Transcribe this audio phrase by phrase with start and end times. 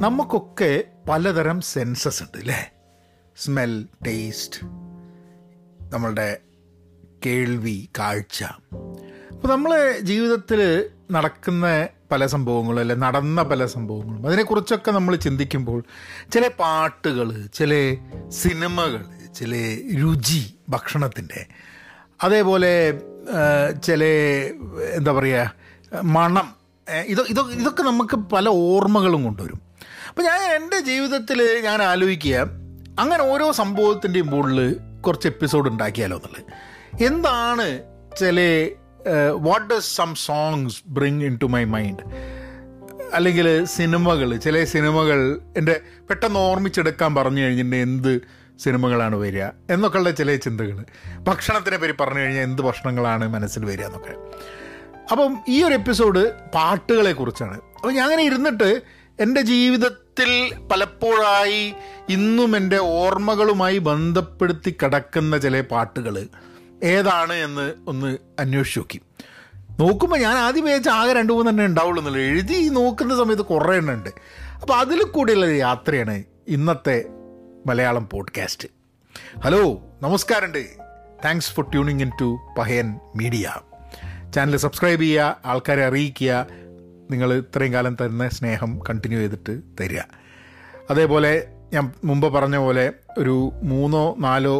[0.00, 2.72] നമുക്കൊക്കെ പലതരം സെൻസസ് ഉണ്ട് അല്ലേ
[3.36, 4.58] സ്മെൽ ടേസ്റ്റ്
[5.92, 6.38] നമ്മളുടെ
[7.26, 8.44] കേൾവി കാഴ്ച.
[9.32, 15.84] അപ്പോൾ നമ്മൾ ജീവിതത്തിൽ നടക്കുന്ന പല സംഭവങ്ങളും അല്ലെ നടന്ന പല സംഭവങ്ങളും അതിനെക്കുറിച്ചൊക്കെ നമ്മൾ ചിന്തിക്കുമ്പോൾ
[16.32, 17.96] ചില പാട്ടുകൾ ചില
[18.28, 19.04] സിനിമകൾ
[19.34, 19.54] ചില
[20.02, 21.46] രുചി ഭക്ഷണത്തിന്റെ
[22.20, 23.02] അതേപോലെ
[23.82, 24.04] ചില
[24.94, 25.54] എന്താ പറയുക
[26.02, 26.54] മണം
[27.06, 29.65] ഇത് ഇതൊക്കെ നമുക്ക് പല ഓർമ്മകളും കൊണ്ടുവരും.
[30.16, 32.36] അപ്പോൾ ഞാൻ എന്റെ ജീവിതത്തിൽ ഞാൻ ആലോചിക്കുക
[32.98, 36.46] അങ്ങനെ ഓരോ സംഭവത്തിന്റെയും മുകളിൽ കുറച്ച് എപ്പിസോഡ് ഉണ്ടാക്കിയാലോ എന്നുള്ളത്.
[37.02, 37.82] എന്താണ്
[38.20, 38.68] ചില
[39.34, 41.98] what does some songs bring into my mind
[43.14, 48.20] അല്ലെങ്കിൽ സിനിമകൾ ചില സിനിമകൾ എന്റെ പെട്ടെന്ന് ഓർമ്മിച്ചെടുക്കാൻ പറഞ്ഞു കഴിഞ്ഞിട്ടുണ്ടെങ്കിൽ എന്ത്
[48.58, 50.84] സിനിമകളാണ് വരിക എന്നൊക്കെയുള്ള ചില ചിന്തകൾ
[51.18, 54.14] ഭക്ഷണത്തിനെ പറ്റി പറഞ്ഞു കഴിഞ്ഞാൽ എന്ത് ഭക്ഷണങ്ങളാണ് മനസ്സിൽ വരിക എന്നൊക്കെ.
[55.10, 57.60] അപ്പം ഈ ഒരു എപ്പിസോഡ് പാട്ടുകളെ കുറിച്ചാണ്.
[57.76, 58.82] അപ്പോൾ ഞാൻ അങ്ങനെ ഇരുന്നിട്ട്
[59.20, 61.74] എന്റെ ജീവിതത്തിൽ പലപ്പോഴായി
[62.08, 66.28] ഇന്നും എന്റെ ഓർമ്മകളുമായി ബന്ധപ്പെടുത്തി കിടക്കുന്ന ചില പാട്ടുകൾ
[66.82, 69.00] ഏതാണ് എന്ന് ഒന്ന് അന്വേഷിച്ച് നോക്കി.
[69.80, 73.94] നോക്കുമ്പോൾ ഞാൻ ആദ്യം വിചാരിച്ച ആകെ രണ്ട് മൂന്ന് തന്നെ ഉണ്ടാവുള്ളൂ എന്നല്ല എഴുതി നോക്കുന്ന സമയത്ത് കുറേ എണ്ണം
[73.94, 74.10] ഉണ്ട്.
[74.62, 77.04] അപ്പോൾ അതിൽ കൂടിയുള്ള യാത്രയാണ് ഇന്നത്തെ
[77.66, 78.68] മലയാളം പോഡ്കാസ്റ്റ്
[79.44, 80.66] ഹലോ നമസ്കാരമുണ്ട്.
[81.24, 83.52] Thanks for tuning in to Pahayan media
[84.34, 86.46] channel subscribe ചെയ്യുക ആൾക്കാരെ അറിയിക്കുക
[87.10, 90.00] നിങ്ങൾ ഇത്രയും കാലം തരുന്ന സ്നേഹം കണ്ടിന്യൂ ചെയ്തിട്ട് തരിക.
[90.90, 91.32] അതേപോലെ
[91.72, 94.56] ഞാൻ മുമ്പ് പറഞ്ഞ പോലെ ഒരു മൂന്നോ നാലോ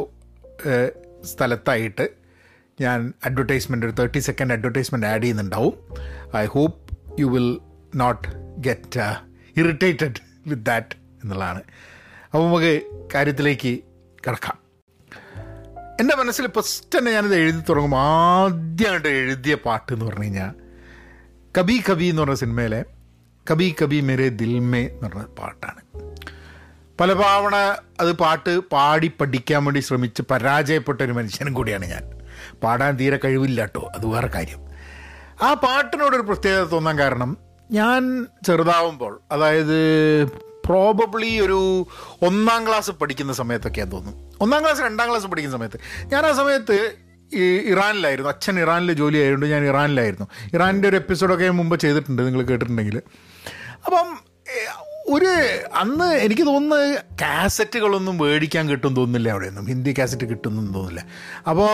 [1.25, 2.09] സ്ഥലത്തായിട്ട്
[2.81, 5.75] ഞാൻ അഡ്വർടൈസ്മെന്റ് ഒരു തേർട്ടി സെക്കൻഡ് അഡ്വർടൈസ്മെന്റ് ആഡ് ചെയ്യുന്നുണ്ടാവും.
[6.37, 7.59] I hope you will
[7.95, 9.01] not get
[9.57, 11.63] irritated with that എന്നുള്ളതാണ്.
[12.25, 12.73] അപ്പോൾ നമുക്ക്
[13.15, 13.79] കാര്യത്തിലേക്ക്
[14.27, 14.59] കിടക്കാം.
[16.01, 20.66] എന്റെ മനസ്സിൽ ഫസ്റ്റ് തന്നെ ഞാനിത് എഴുതി തുടങ്ങുമ്പോൾ ആദ്യമായിട്ട് എഴുതിയ പാട്ട് എന്ന് പറഞ്ഞു കഴിഞ്ഞാൽ
[21.59, 22.85] കബി കബി എന്ന് പറഞ്ഞ സിനിമയിലെ
[23.53, 25.81] കബി കബി മെരേ ദിൽമേ എന്ന് പറഞ്ഞ പാട്ടാണ്.
[27.01, 27.57] പല പാവണ
[28.01, 32.03] അത് പാട്ട് പാടി പഠിക്കാൻ വേണ്ടി ശ്രമിച്ച് പരാജയപ്പെട്ട ഒരു മനുഷ്യനും കൂടിയാണ് ഞാൻ.
[32.63, 34.61] പാടാൻ തീരെ കഴിവില്ല കേട്ടോ അത് വേറെ കാര്യം.
[35.43, 37.37] ആ പാട്ടിനോടൊരു പ്രത്യേകത തോന്നാൻ കാരണം
[37.71, 40.25] ഞാൻ ചെറുതാവുമ്പോൾ അതായത്
[40.67, 41.87] പ്രോബബ്ലി ഒരു
[42.23, 45.81] ഒന്നാം ക്ലാസ് പഠിക്കുന്ന സമയത്തൊക്കെയാണ് തോന്നുന്നു ഒന്നാം ക്ലാസ് രണ്ടാം ക്ലാസ് പഠിക്കുന്ന സമയത്ത്.
[46.07, 48.31] ഞാൻ ആ സമയത്ത് ഈ ഇറാനിലായിരുന്നു.
[48.31, 50.27] അച്ഛൻ ഇറാനിൽ ജോലി ആയതുകൊണ്ട് ഞാൻ ഇറാനിലായിരുന്നു.
[50.55, 53.03] ഇറാനിന്റെ ഒരു എപ്പിസോഡൊക്കെ ഞാൻ മുമ്പ് ചെയ്തിട്ടുണ്ട് നിങ്ങൾ കേട്ടിട്ടുണ്ടെങ്കിൽ.
[53.87, 54.19] അപ്പം
[55.09, 55.27] ഒരു
[55.75, 59.67] അന്ന് എനിക്ക് തോന്നുന്നത് കാസറ്റുകളൊന്നും മേടിക്കാൻ കിട്ടും തോന്നുന്നില്ല അവിടെയൊന്നും.
[59.67, 61.07] ഹിന്ദി കാസറ്റ് കിട്ടുമെന്നും തോന്നുന്നില്ല.
[61.49, 61.73] അപ്പോൾ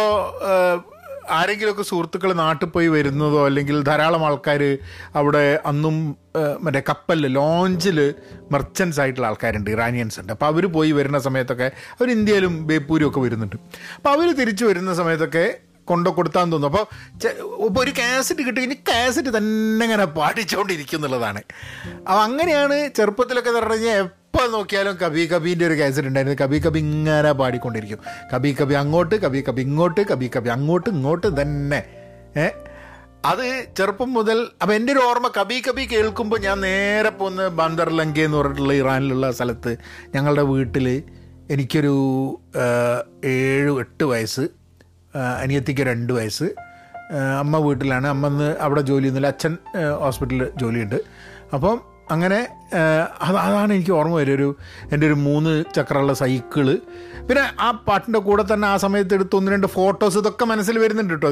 [1.31, 4.79] ആരെങ്കിലുമൊക്കെ സുഹൃത്തുക്കൾ നാട്ടിൽ പോയി വരുന്നതോ അല്ലെങ്കിൽ ധാരാളം ആൾക്കാർ
[5.15, 6.17] അവിടെ അന്നും
[6.63, 8.15] മറ്റേ കപ്പലിൽ ലോഞ്ചിൽ
[8.53, 10.33] മെർച്ചൻസ് ആയിട്ടുള്ള ആൾക്കാരുണ്ട് ഇറാനിയൻസ് ഉണ്ട്.
[10.33, 13.57] അപ്പോൾ അവർ പോയി വരുന്ന സമയത്തൊക്കെ അവർ ഇന്ത്യയിലും ബേപ്പൂരും ഒക്കെ വരുന്നുണ്ട്.
[13.97, 15.45] അപ്പോൾ അവർ തിരിച്ചു വരുന്ന സമയത്തൊക്കെ
[15.85, 16.79] കൊണ്ടു കൊടുത്താൻ തോന്നുന്നു.
[16.79, 16.85] അപ്പോൾ
[17.67, 21.43] ഇപ്പോൾ ഒരു കാസറ്റ് കിട്ടി കഴിഞ്ഞാൽ കാസറ്റ് തന്നെ ഇങ്ങനെ പാടിച്ചുകൊണ്ടിരിക്കും എന്നുള്ളതാണ്.
[22.09, 26.37] അപ്പോൾ അങ്ങനെയാണ് ചെറുപ്പത്തിലൊക്കെ പറഞ്ഞു കഴിഞ്ഞാൽ എപ്പോൾ നോക്കിയാലും കബി കബീന്റെ ഒരു കാസറ്റ് ഉണ്ടായിരുന്നു.
[26.45, 27.99] കബി കബി ഇങ്ങനെ പാടിക്കൊണ്ടിരിക്കും.
[28.33, 31.81] കബി കബി അങ്ങോട്ട് കബി കബി ഇങ്ങോട്ട് കബി കബി അങ്ങോട്ട് ഇങ്ങോട്ട് തന്നെ.
[33.25, 33.45] അത്
[33.79, 37.91] ചെറുപ്പം മുതൽ അപ്പം എന്റെ ഒരു ഓർമ്മ കബി കബി കേൾക്കുമ്പോൾ ഞാൻ നേരെ പോന്ന് ബന്ദർ
[38.25, 39.77] എന്ന് പറഞ്ഞിട്ടുള്ള ഇറാനിലുള്ള സ്ഥലത്ത്
[40.15, 40.89] ഞങ്ങളുടെ വീട്ടിൽ
[41.51, 41.95] എനിക്കൊരു
[43.25, 44.45] ഏഴ് എട്ട് വയസ്സ്
[45.43, 46.49] അനിയത്തിക്ക് രണ്ട് വയസ്സ്.
[47.39, 48.07] അമ്മ വീട്ടിലാണ്.
[48.07, 49.55] അമ്മ അവിടെ അവിടെ ജോലിയൊന്നുമില്ല അച്ഛൻ
[50.01, 51.01] ഹോസ്പിറ്റലിൽ ജോലിയുണ്ട്.
[51.55, 52.39] അപ്പം അങ്ങനെ
[53.23, 54.49] അത് അതാണ് എനിക്ക് ഓർമ്മ വരും ഒരു
[54.93, 56.67] എന്റെ ഒരു മൂന്ന് ചക്രമുള്ള സൈക്കിൾ.
[57.29, 61.31] പിന്നെ ആ പാട്ടിന്റെ കൂടെ തന്നെ ആ സമയത്ത് എടുത്ത് ഒന്ന് രണ്ട് ഫോട്ടോസ് ഇതൊക്കെ മനസ്സിൽ വരുന്നുണ്ട് കേട്ടോ.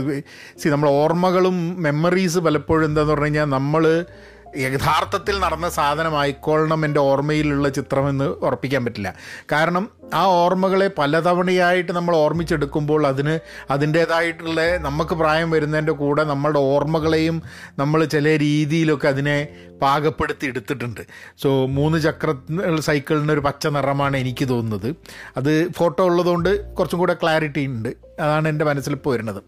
[0.60, 4.06] സി നമ്മൾ ഓർമ്മകളും മെമ്മറീസ് പലപ്പോഴും എന്താന്ന് പറഞ്ഞു കഴിഞ്ഞാൽ നമ്മൾ
[4.56, 9.14] യഥാർത്ഥത്തിൽ നടന്ന സാധനമായിക്കൊള്ളണം എന്റെ ഓർമ്മയിലുള്ള ചിത്രമെന്ന് ഉറപ്പിക്കാൻ പറ്റില്ല.
[9.52, 13.38] കാരണം ആ ഓർമ്മകളെ പലതവണയായിട്ട് നമ്മൾ ഓർമ്മിച്ചെടുക്കുമ്പോൾ അതിന്
[13.70, 17.42] അതിന്റേതായിട്ടുള്ള നമുക്ക് പ്രായം വരുന്നതിന്റെ കൂടെ നമ്മളുടെ ഓർമ്മകളെയും
[17.78, 19.48] നമ്മൾ ചില രീതിയിലൊക്കെ അതിനെ
[19.82, 21.00] പാകപ്പെടുത്തി എടുത്തിട്ടുണ്ട്.
[21.42, 22.34] സോ മൂന്ന് ചക്ര
[22.80, 24.96] സൈക്കിളിന് ഒരു പച്ച നിറമാണ് എനിക്ക് തോന്നുന്നത്.
[25.36, 27.88] അത് ഫോട്ടോ ഉള്ളതുകൊണ്ട് കുറച്ചും കൂടെ ക്ലാരിറ്റി ഉണ്ട്.
[28.20, 29.42] അതാണ് എന്റെ മനസ്സിലിപ്പോൾ വരുന്നത്.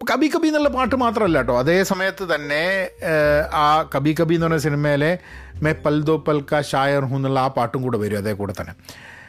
[0.00, 1.54] കബി കബി എന്നുള്ള പാട്ട് മാത്രമല്ല കേട്ടോ.
[1.62, 2.62] അതേ സമയത്ത് തന്നെ
[3.64, 5.10] ആ കബി കബി എന്ന് പറഞ്ഞ സിനിമയിലെ
[5.64, 8.74] മേ പൽ ദോ പൽ കാ ഷായർ ഹൂ എന്നുള്ള ആ പാട്ടും കൂടെ വരും അതേ കൂടെ തന്നെ.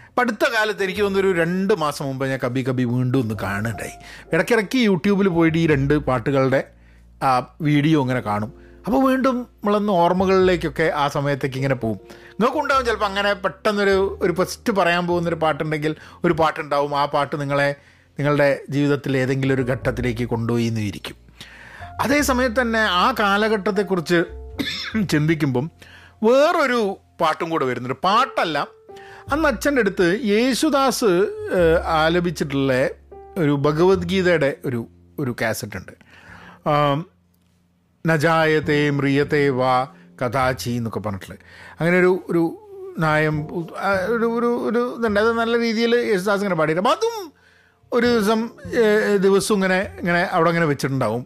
[0.10, 3.96] അപ്പം അടുത്ത കാലത്ത് എനിക്ക് തോന്നുന്നൊരു രണ്ട് മാസം മുമ്പ് ഞാൻ കബി കബി വീണ്ടും ഒന്ന് കാണുന്നുണ്ടായി
[4.34, 6.62] ഇടയ്ക്കിടയ്ക്ക് യൂട്യൂബിൽ പോയിട്ട് ഈ രണ്ട് പാട്ടുകളുടെ
[7.24, 7.32] ആ
[7.70, 8.52] വീഡിയോ ഇങ്ങനെ കാണും.
[8.86, 12.00] അപ്പോൾ വീണ്ടും നമ്മളൊന്ന് ഓർമ്മകളിലേക്കൊക്കെ ആ സമയത്തേക്ക് ഇങ്ങനെ പോകും
[12.38, 15.94] നിങ്ങൾക്കുണ്ടാവും ചിലപ്പോൾ അങ്ങനെ പെട്ടെന്നൊരു ഒരു ഫസ്റ്റ് പറയാൻ പോകുന്നൊരു പാട്ടുണ്ടെങ്കിൽ
[16.26, 16.92] ഒരു പാട്ടുണ്ടാവും.
[17.02, 17.70] ആ പാട്ട് നിങ്ങളെ
[18.20, 21.18] നിങ്ങളുടെ ജീവിതത്തിൽ ഏതെങ്കിലും ഒരു ഘട്ടത്തിലേക്ക് കൊണ്ടുപോയി എന്ന് ഇരിക്കും
[22.02, 24.20] അതേ സമയത്ത് തന്നെ ആ കാലഘട്ടത്തെക്കുറിച്ച്
[25.10, 25.72] ചിന്തിക്കുമ്പം
[26.24, 28.00] വേറൊരു പാട്ടും കൂടെ വരുന്നുണ്ട്.
[28.04, 28.68] പാട്ടല്ല
[29.32, 31.12] അന്ന് അച്ഛന്റെ അടുത്ത് യേശുദാസ്
[31.86, 32.90] ആലപിച്ചിട്ടുള്ള
[33.38, 34.88] ഒരു ഭഗവത്ഗീതയുടെ ഒരു
[35.20, 35.94] ഒരു കാസറ്റ് ഉണ്ട്
[36.68, 37.06] നജായതേ
[38.06, 39.88] നജായത്തെ മ്രിയത്തെ വാ
[40.22, 41.40] കഥാചി എന്നൊക്കെ പറഞ്ഞിട്ടുള്ളത്.
[41.80, 42.44] അങ്ങനെ ഒരു ഒരു
[43.00, 43.38] നായം
[44.16, 45.20] ഒരു ഒരു ഒരു ഇതുണ്ട്.
[45.20, 47.16] അത് നല്ല രീതിയിൽ യേശുദാസ് ഇങ്ങനെ പാടിയിട്ട് അപ്പം അതും
[47.94, 48.50] ഒരു ദിവസം
[49.18, 51.26] ദിവസം ഇങ്ങനെ ഇങ്ങനെ അവിടെ ഇങ്ങനെ വെച്ചിട്ടുണ്ടാവും.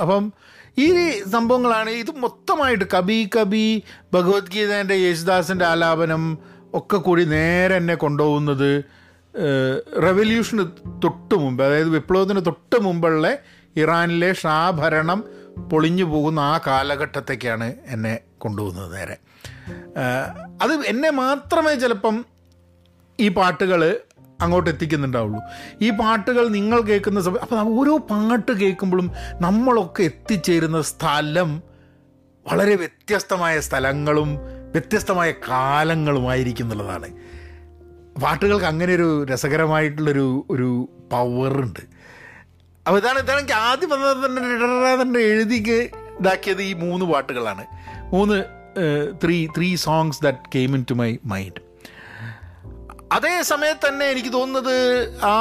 [0.00, 0.32] അപ്പം
[0.78, 3.82] ഈ സംഭവങ്ങളാണ് ഇത് മൊത്തമായിട്ട് കബി കബി
[4.12, 6.38] ഭഗവത്ഗീതേന്റെ യേശുദാസിന്റെ ആലാപനം
[6.74, 8.84] ഒക്കെ കൂടി നേരെ എന്നെ കൊണ്ടുപോകുന്നത്
[10.02, 10.64] റെവല്യൂഷന്
[11.04, 13.38] തൊട്ട് മുമ്പ് അതായത് വിപ്ലവത്തിന് തൊട്ട് മുമ്പുള്ള
[13.76, 15.24] ഇറാനിലെ ഷാ ഭരണം
[15.70, 19.16] പൊളിഞ്ഞു പോകുന്ന ആ കാലഘട്ടത്തേക്കാണ് എന്നെ കൊണ്ടുപോകുന്നത് നേരെ.
[20.62, 22.26] അത് എന്നെ മാത്രമേ ചിലപ്പം
[23.20, 24.00] ഈ പാട്ടുകൾ
[24.40, 25.40] അങ്ങോട്ട് എത്തിക്കുന്നുണ്ടാവുള്ളൂ.
[25.82, 31.62] ഈ പാട്ടുകൾ നിങ്ങൾ കേൾക്കുന്ന സമയം അപ്പം ഓരോ പാട്ട് കേൾക്കുമ്പോഴും നമ്മളൊക്കെ എത്തിച്ചേരുന്ന സ്ഥലം
[32.46, 34.38] വളരെ വ്യത്യസ്തമായ സ്ഥലങ്ങളും
[34.72, 37.08] വ്യത്യസ്തമായ കാലങ്ങളുമായിരിക്കും എന്നുള്ളതാണ്.
[38.22, 41.80] പാട്ടുകൾക്ക് അങ്ങനെ ഒരു രസകരമായിട്ടുള്ളൊരു ഒരു പവറുണ്ട്
[42.86, 45.54] അപ്പോൾ ഇതാണ് ഇതാണ് എനിക്ക് ആദ്യം വന്നത് തന്നെ തന്നെ എഴുതി
[46.20, 47.64] ഇതാക്കിയത് ഈ മൂന്ന് പാട്ടുകളാണ്.
[48.12, 48.44] മൂന്ന്
[49.24, 51.65] three three songs that came into my mind
[53.12, 54.76] അതേ സമയത്ത് തന്നെ എനിക്ക് തോന്നുന്നത്
[55.24, 55.36] ആ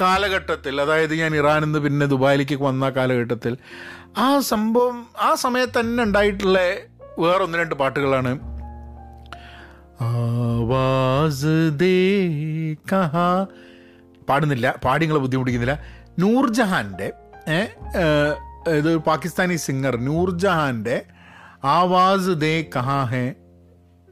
[0.00, 3.56] കാലഘട്ടത്തിൽ അതായത് ഞാൻ ഇറാനിൽ നിന്ന് പിന്നെ ദുബായിലേക്ക് വന്ന കാലഘട്ടത്തിൽ
[4.18, 6.58] ആ സംഭവം ആ സമയത്ത് തന്നെ ഉണ്ടായിട്ടുള്ള
[7.18, 8.32] വേറെ ഒന്ന് രണ്ട് പാട്ടുകളാണ്.
[10.00, 11.96] ആവാസ് ദേ
[12.92, 13.46] കഹാ.
[14.28, 15.80] പാടുന്നില്ല പാടി നിങ്ങളെ ബുദ്ധിമുട്ടിക്കുന്നില്ല.
[16.18, 17.12] നൂർജഹാന്റെ
[18.78, 21.04] ഇത് പാകിസ്ഥാനി സിംഗർ നൂർജഹാന്റെ
[21.64, 23.34] ആവാസ് ദേ കഹാ ഹെ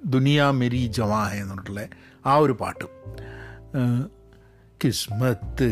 [0.05, 1.89] ദുനിയ മെരി ജവാ ഹെ എന്ന് പറഞ്ഞിട്ടുള്ള
[2.27, 2.85] ആ ഒരു പാട്ട്.
[4.85, 5.69] കിസ്മത്ത്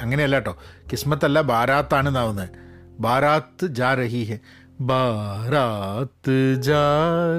[0.00, 0.56] അങ്ങനെയല്ല കേട്ടോ
[0.92, 2.48] കിസ്മത്തല്ല ബാരാത്താണ് ഇതാവുന്നത്
[3.00, 4.38] ബാരാത്ത് ജാ രഹി ഹെ
[4.80, 6.82] ബാരാത്ത് ജാ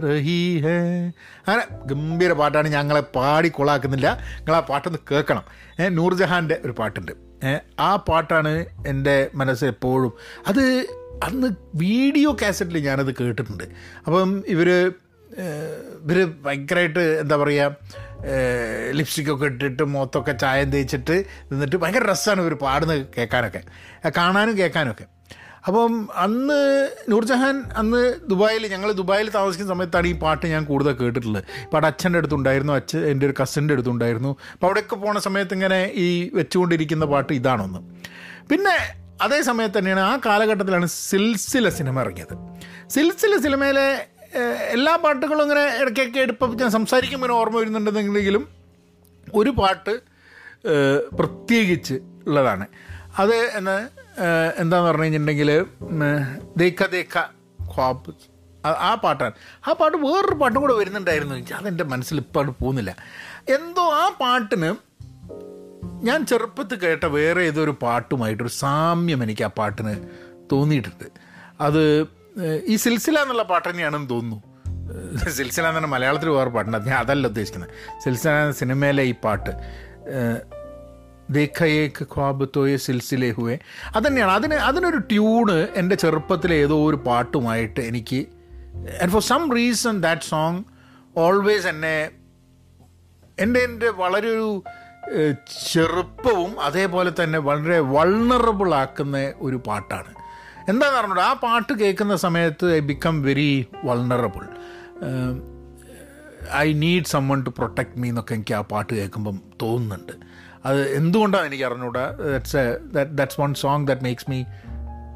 [0.05, 0.77] രഹി ഹെ.
[1.47, 4.07] അങ്ങനെ ഗംഭീര പാട്ടാണ് ഞങ്ങളെ പാടി കൊളാക്കുന്നില്ല.
[4.37, 5.43] നിങ്ങൾ ആ പാട്ടൊന്ന് കേൾക്കണം.
[5.89, 7.11] നൂർജഹാന്റെ ഒരു പാട്ടുണ്ട്.
[7.79, 10.13] ആ പാട്ടാണ് എന്റെ മനസ്സ് എപ്പോഴും
[10.47, 10.63] അത്
[11.21, 13.63] അന്ന് വീഡിയോ കാസറ്റിൽ ഞാനത് കേട്ടിട്ടുണ്ട്.
[14.05, 14.69] അപ്പം ഇവർ
[16.03, 17.75] ഇവർ ഭയങ്കരമായിട്ട് എന്താ പറയുക
[18.91, 23.61] ലിപ്സ്റ്റിക്കൊക്കെ ഇട്ടിട്ട് മുഖത്തൊക്കെ ചായം തേച്ചിട്ട് നിന്നിട്ട് ഭയങ്കര രസമാണ് ഇവർ പാടുന്നത് കേൾക്കാനൊക്കെ.
[24.17, 25.05] കാണാനും കേൾക്കാനൊക്കെ.
[25.67, 31.43] അപ്പം അന്ന് നൂർജഹാൻ അന്ന് ദുബായിൽ ഞങ്ങൾ ദുബായിൽ താമസിക്കുന്ന സമയത്താണ് ഈ പാട്ട് ഞാൻ കൂടുതൽ കേട്ടിട്ടുള്ളത്.
[31.73, 34.35] പാട്ട് അച്ഛന്റെ അടുത്തുണ്ടായിരുന്നു അച്ഛൻ എന്റെ ഒരു കസിന്റെ അടുത്തുണ്ടായിരുന്നു.
[34.53, 37.79] അപ്പോൾ അവിടെയൊക്കെ പോണ സമയത്ത് ഇങ്ങനെ ഈ വെച്ചുകൊണ്ടിരിക്കുന്ന പാട്ട് ഇതാണൊന്ന്.
[38.49, 42.61] പിന്നെ അതേ സമയത്ത് തന്നെയാണ് ആ കാലഘട്ടത്തിലാണ് സിൽസില സിനിമ ഇറങ്ങിയത്.
[42.89, 44.07] സിൽസില സിനിമയിലെ
[44.69, 48.47] എല്ലാ പാട്ടുകളും ഇങ്ങനെ ഇടയ്ക്കൊക്കെ എടുപ്പം ഞാൻ സംസാരിക്കുമ്പോൾ ഓർമ്മ വരുന്നുണ്ടെന്നെങ്കിലും
[49.33, 49.99] ഒരു പാട്ട്
[51.15, 51.93] പ്രത്യേകിച്ച്
[52.27, 52.67] ഉള്ളതാണ്.
[53.19, 53.89] അത് എന്ന്
[54.57, 55.65] എന്താന്ന് പറഞ്ഞു കഴിഞ്ഞിട്ടുണ്ടെങ്കിൽ
[56.57, 57.17] ദേക്ക ദേക്ക
[57.75, 58.13] ഖ്വാബ്.
[58.65, 59.31] ആ- പാട്ടാണ്.
[59.67, 61.35] ആ പാട്ട് വേറൊരു പാട്ടും കൂടെ വരുന്നുണ്ടായിരുന്നു.
[61.35, 62.95] അതെന്റെ മനസ്സിൽ ഇപ്പോൾ പോകുന്നില്ല.
[63.49, 64.75] എന്തോ ആ പാട്ടിന്
[66.03, 69.93] ഞാൻ ചെറുപ്പത്തിൽ കേട്ട വേറെ ഏതൊരു പാട്ടുമായിട്ടൊരു സാമ്യം എനിക്ക് ആ പാട്ടിന്
[70.51, 71.05] തോന്നിയിട്ടുണ്ട്.
[71.61, 72.07] അത്
[72.65, 74.43] ഈ സിൽസില എന്നുള്ള പാട്ട് തന്നെയാണെന്ന് തോന്നുന്നു.
[75.29, 76.77] സിൽസില എന്ന് പറഞ്ഞാൽ മലയാളത്തിൽ വേറെ പാട്ടുണ്ട്.
[76.77, 77.69] ഞാൻ അതല്ല ഉദ്ദേശിക്കുന്നത്.
[78.03, 79.49] സിൽസില എന്ന സിനിമയിലെ ഈ പാട്ട്
[81.31, 83.57] ദേഖയേക്ക് ഖ്വാബ് തോയെ സിൽസിലെ ഹുവേ.
[83.95, 84.31] അതന്നെയാണ്.
[84.31, 88.25] അതിന് അതിനൊരു ട്യൂണ് എന്റെ ചെറുപ്പത്തിലെ ഏതോ ഒരു പാട്ടുമായിട്ട് എനിക്ക്
[89.01, 90.63] and for some reason that song
[91.17, 92.09] always എന്നെ
[93.39, 94.63] എന്റെ എന്റെ വളരെ ഒരു
[95.73, 100.11] ചെറുപ്പവും അതേപോലെ തന്നെ വളരെ വൾണറബിൾ ആക്കുന്ന ഒരു പാട്ടാണ്.
[100.69, 104.45] എന്താ കാരണം ആ പാട്ട് കേൾക്കുന്ന സമയത്ത് I become very vulnerable
[106.55, 110.11] I need someone to protect me എന്നൊക്കെ എനിക്ക് ആ പാട്ട് കേൾക്കുമ്പം തോന്നുന്നുണ്ട്.
[110.65, 112.11] അത് എന്തുകൊണ്ടാണ് എനിക്ക് അറിഞ്ഞൂടാ?
[112.11, 112.63] That's
[113.17, 114.43] that's one song that makes me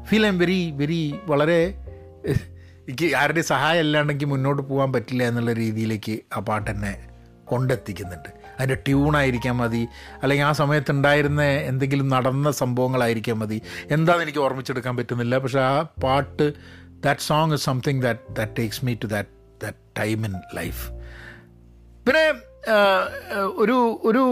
[0.04, 1.60] feel I'm very very വളരെ
[2.88, 6.92] എനിക്ക് ആരുടെയും സഹായം അല്ലാണ്ടെങ്കിൽ മുന്നോട്ട് പോകാൻ പറ്റില്ല എന്നുള്ള രീതിയിലേക്ക് ആ പാട്ട് എന്നെ
[7.44, 8.30] കൊണ്ടെത്തിക്കുന്നുണ്ട്.
[8.58, 9.82] അതിന്റെ ട്യൂണായിരിക്കാൻ മതി.
[10.22, 13.58] അല്ലെങ്കിൽ ആ സമയത്ത് ഉണ്ടായിരുന്ന എന്തെങ്കിലും നടന്ന സംഭവങ്ങളായിരിക്കാൻ മതി.
[13.96, 15.38] എന്താണെന്ന് എനിക്ക് ഓർമ്മിച്ചെടുക്കാൻ പറ്റുന്നില്ല.
[15.38, 15.74] പക്ഷേ ആ
[16.04, 16.46] പാട്ട്
[17.06, 19.30] that song is something that that takes me to that
[19.64, 20.82] that time in life
[22.06, 22.26] പിന്നെ
[23.62, 24.22] ഒരു ഒരു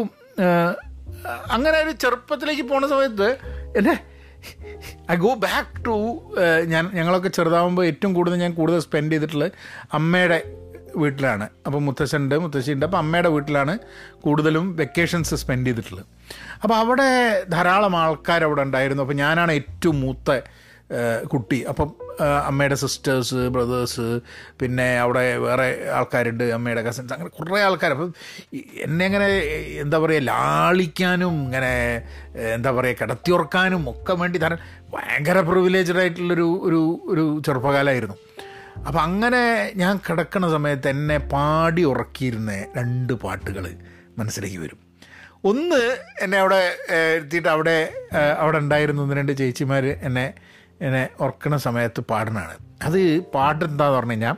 [1.50, 3.28] അങ്ങനെ ഒരു ചെറുപ്പത്തിലേക്ക് പോണ സമയത്ത്
[3.78, 3.94] എന്റെ
[5.12, 5.94] ഐ ഗോ ബാക്ക് ടു
[6.72, 9.52] ഞാൻ ഞങ്ങളൊക്കെ ചെറുതാവുമ്പോൾ ഏറ്റവും കൂടുതൽ ഞാൻ കൂടുതൽ സ്പെൻഡ് ചെയ്തിട്ടുള്ളത്
[9.92, 10.38] അമ്മയുടെ
[11.02, 11.46] വീട്ടിലാണ്.
[11.66, 12.86] അപ്പോൾ മുത്തശ്ശനുണ്ട് മുത്തശ്ശിയുണ്ട്.
[12.88, 13.74] അപ്പോൾ അമ്മയുടെ വീട്ടിലാണ്
[14.26, 16.06] കൂടുതലും വെക്കേഷൻസ് സ്പെൻഡ് ചെയ്തിട്ടുള്ളത്.
[16.62, 17.10] അപ്പോൾ അവിടെ
[17.54, 19.04] ധാരാളം ആൾക്കാർ അവിടെ ഉണ്ടായിരുന്നു.
[19.06, 20.40] അപ്പോൾ ഞാനാണ് ഏറ്റവും മൂത്ത
[21.32, 21.58] കുട്ടി.
[21.70, 21.88] അപ്പം
[22.48, 24.06] അമ്മയുടെ സിസ്റ്റേഴ്സ് ബ്രദേഴ്സ്
[24.60, 28.12] പിന്നെ അവിടെ വേറെ ആൾക്കാരുണ്ട് അമ്മയുടെ കസിൻസ് അങ്ങനെ കുറേ ആൾക്കാർ അപ്പം
[28.86, 29.28] എന്നെ ഇങ്ങനെ
[29.84, 31.72] എന്താ പറയുക ലാളിക്കാനും ഇങ്ങനെ
[32.54, 38.16] എന്താ പറയുക കിടത്തിയുറക്കാനും ഒക്കെ വേണ്ടി ധാരാളം ഭയങ്കര പ്രിവിലേജഡ് ആയിട്ടുള്ളൊരു ഒരു ഒരു ചെറുപ്പകാലമായിരുന്നു
[38.84, 39.42] അപ്പം അങ്ങനെ
[39.76, 43.64] ഞാൻ കിടക്കുന്ന സമയത്ത് എന്നെ പാടി ഉറക്കിയിരുന്ന രണ്ട് പാട്ടുകൾ
[44.18, 44.78] മനസ്സിലേക്ക് വരും.
[45.44, 45.80] ഒന്ന്
[46.22, 46.60] എന്നെ അവിടെ
[47.16, 47.76] എത്തിയിട്ട് അവിടെ
[48.38, 50.34] അവിടെ ഉണ്ടായിരുന്ന ഒന്ന് രണ്ട് ചേച്ചിമാർ എന്നെ
[50.80, 52.56] എന്നെ ഉറക്കണ സമയത്ത് പാടുന്നതാണ്.
[52.82, 54.36] അത് പാട്ട് എന്താന്ന് പറഞ്ഞു കഴിഞ്ഞാൽ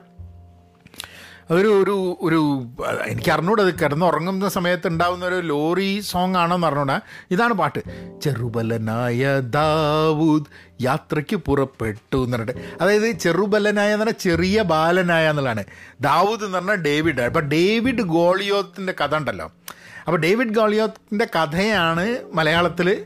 [1.51, 2.67] ഒരു ഒരു ഒരു
[3.07, 7.01] എനിക്ക് അറിഞ്ഞൂടെ അത് കിടന്നുറങ്ങുന്ന സമയത്ത് ഉണ്ടാവുന്ന ഒരു ലോറി സോങ് ആണെന്ന് അറിഞ്ഞൂടാ.
[7.31, 7.79] ഇതാണ് പാട്ട്.
[8.21, 10.45] ചെറുബലനായ ദാവൂദ്
[10.83, 12.61] യാത്രയ്ക്ക് പുറപ്പെട്ടു എന്ന് പറഞ്ഞിട്ട്.
[12.81, 15.65] അതായത് ചെറുബലനായ എന്ന് പറഞ്ഞാൽ ചെറിയ ബാലനായ എന്നുള്ളതാണ്.
[16.01, 17.21] ദാവൂദ് എന്ന് പറഞ്ഞാൽ ഡേവിഡ്.
[17.21, 19.53] അപ്പം ഡേവിഡ് ഗോളിയോത്തിന്റെ കഥ ഉണ്ടല്ലോ.
[20.07, 23.05] അപ്പോൾ ഡേവിഡ് ഗോളിയോത്തിന്റെ കഥയാണ് മലയാളത്തിൽ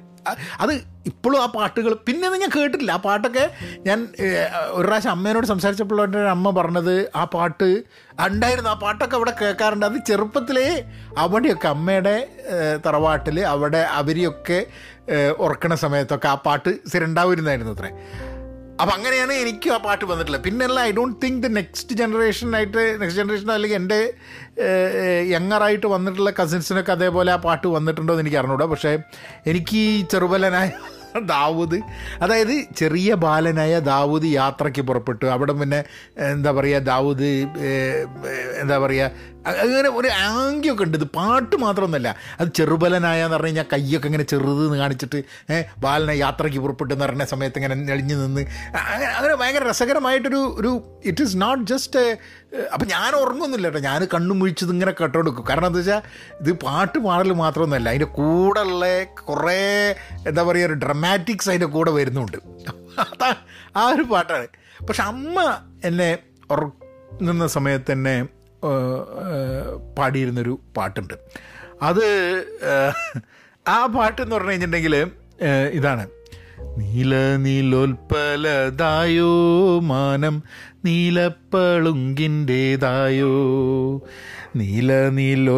[0.63, 0.73] അത്
[1.11, 2.93] ഇപ്പോഴും ആ പാട്ടുകൾ പിന്നെ ഞാൻ കേട്ടിട്ടില്ല.
[2.99, 3.45] ആ പാട്ടൊക്കെ
[3.87, 3.99] ഞാൻ
[4.77, 7.71] ഒരു പ്രാവശ്യം അമ്മേനോട് സംസാരിച്ചപ്പോൾ എന്റെ അമ്മ പറഞ്ഞത് ആ പാട്ട്
[8.27, 9.87] ഉണ്ടായിരുന്നു ആ പാട്ടൊക്കെ അവിടെ കേൾക്കാറുണ്ട്.
[9.91, 10.67] അത് ചെറുപ്പത്തിലേ
[11.25, 12.17] അവിടെയൊക്കെ അമ്മയുടെ
[12.87, 14.61] തറവാട്ടിൽ അവിടെ അവരെയൊക്കെ
[15.47, 17.93] ഉറക്കണ സമയത്തൊക്കെ ആ പാട്ട് സ്ഥിരം ഉണ്ടാവുമായിരുന്നു അത്രേ.
[18.81, 20.43] അപ്പം അങ്ങനെയാണ് എനിക്ക് ആ പാട്ട് വന്നിട്ടുള്ളത്.
[20.47, 24.01] പിന്നല്ല I don't think the next ജനറേഷനായിട്ട് next generation അല്ലെങ്കിൽ എന്റെ
[25.35, 28.67] യങ്ങറായിട്ട് വന്നിട്ടുള്ള കസിൻസിനൊക്കെ അതേപോലെ ആ പാട്ട് വന്നിട്ടുണ്ടോ എന്ന് എനിക്ക് അറിഞ്ഞൂടാ.
[28.73, 28.93] പക്ഷേ
[29.53, 29.83] എനിക്ക്
[30.15, 30.71] ചെറുബലനായ
[31.21, 31.79] ദാവൂദ്.
[32.23, 35.27] അതായത് ചെറിയ ബാലനായ ദാവൂദ് യാത്രയ്ക്ക് പുറപ്പെട്ടു.
[35.27, 35.85] അവിടെ പിന്നെ
[36.19, 37.31] എന്താ പറയുക ദാവൂദ്
[38.61, 40.99] എന്താ പറയുക അങ്ങനെ ഒരു ആംഗ്യമൊക്കെ ഉണ്ട്.
[40.99, 42.17] ഇത് പാട്ട് മാത്രമൊന്നുമല്ല.
[42.41, 45.25] അത് ചെറുബലനായ എന്ന് പറഞ്ഞു കഴിഞ്ഞാൽ കൈയൊക്കെ ഇങ്ങനെ ചെറുത് കാണിച്ചിട്ട്
[45.79, 48.41] ബാലനെ യാത്രയ്ക്ക് പുറപ്പെട്ടു എന്ന് പറഞ്ഞ സമയത്ത് ഇങ്ങനെ ഞെളിഞ്ഞ് നിന്ന്
[48.95, 52.17] അങ്ങനെ ഭയങ്കര രസകരമായിട്ടൊരു ഒരു ഇറ്റ് ഈസ് നോട്ട് ജസ്റ്റ്
[52.73, 53.81] അപ്പം ഞാൻ ഉറങ്ങുന്നില്ല കേട്ടോ.
[53.89, 56.03] ഞാൻ കണ്ണും മുഴിച്ചത് ഇങ്ങനെ കേട്ടോടുക്കും കാരണം എന്താ വെച്ചാൽ
[56.41, 58.85] ഇത് പാട്ട് പാടൽ മാത്രമൊന്നുമല്ല അതിന്റെ കൂടെ ഉള്ള
[59.31, 59.63] കുറേ
[60.31, 62.39] എന്താ പറയുക ഒരു ഡ്രമാറ്റിക്സ് അതിന്റെ കൂടെ വരുന്നുണ്ട്.
[63.05, 63.31] അതാ
[63.81, 64.47] ആ ഒരു പാട്ടാണ്.
[64.89, 65.39] പക്ഷെ അമ്മ
[65.91, 66.11] എന്നെ
[66.55, 68.17] ഉറങ്ങുന്ന സമയത്ത് തന്നെ
[69.99, 71.15] പാടിയിരുന്നൊരു പാട്ടുണ്ട്.
[71.89, 72.05] അത്
[73.67, 74.95] ആ പാട്ട് എന്ന് പറഞ്ഞു കഴിഞ്ഞിട്ടുണ്ടെങ്കിൽ
[75.79, 76.05] ഇതാണ്.
[76.79, 79.31] നീല നീലോൽപ്പലതായോ
[79.79, 80.43] മാനം
[80.85, 81.71] നീലപ്പളുങ്കിന്റേതായോ?
[84.57, 85.55] നീലനീലോൽപ്പലതായോ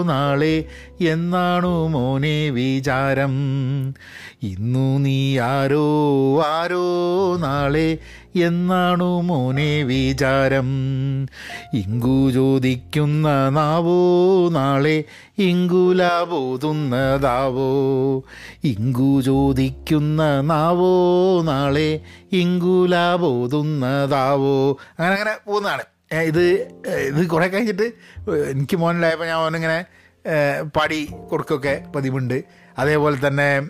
[0.03, 0.65] നാളെ
[1.01, 3.33] എന്നാണു മോനെ വിചാരം?
[4.43, 5.85] ഇന്നു നീ ആരോ
[6.41, 6.85] ആരോ
[7.37, 7.97] നാളെ
[8.35, 10.87] എന്നാണു മോനെ വിചാരം.
[11.73, 15.03] ഇങ്കു ചോദിക്കുന്ന നാവോ നാളെ
[15.39, 18.23] ഇങ്കുലാബോതുന്നതാവോ
[18.63, 25.83] ഇങ്കു ചോദിക്കുന്ന നാവോ നാളെ ഇങ്കുലാബോതുന്നതാവോ അങ്ങനെ അങ്ങനെ പോകുന്നതാണ്.
[26.13, 26.69] ഇത്
[27.07, 27.93] ഇത് കുറേ കഴിഞ്ഞിട്ട്
[28.49, 29.85] എനിക്ക് മോനിലായപ്പോൾ ഞാൻ മോനിങ്ങനെ
[30.75, 32.43] പടി കൊടുക്കുകയൊക്കെ പതിവുണ്ട്.
[32.77, 33.61] അതേപോലെ തന്നെ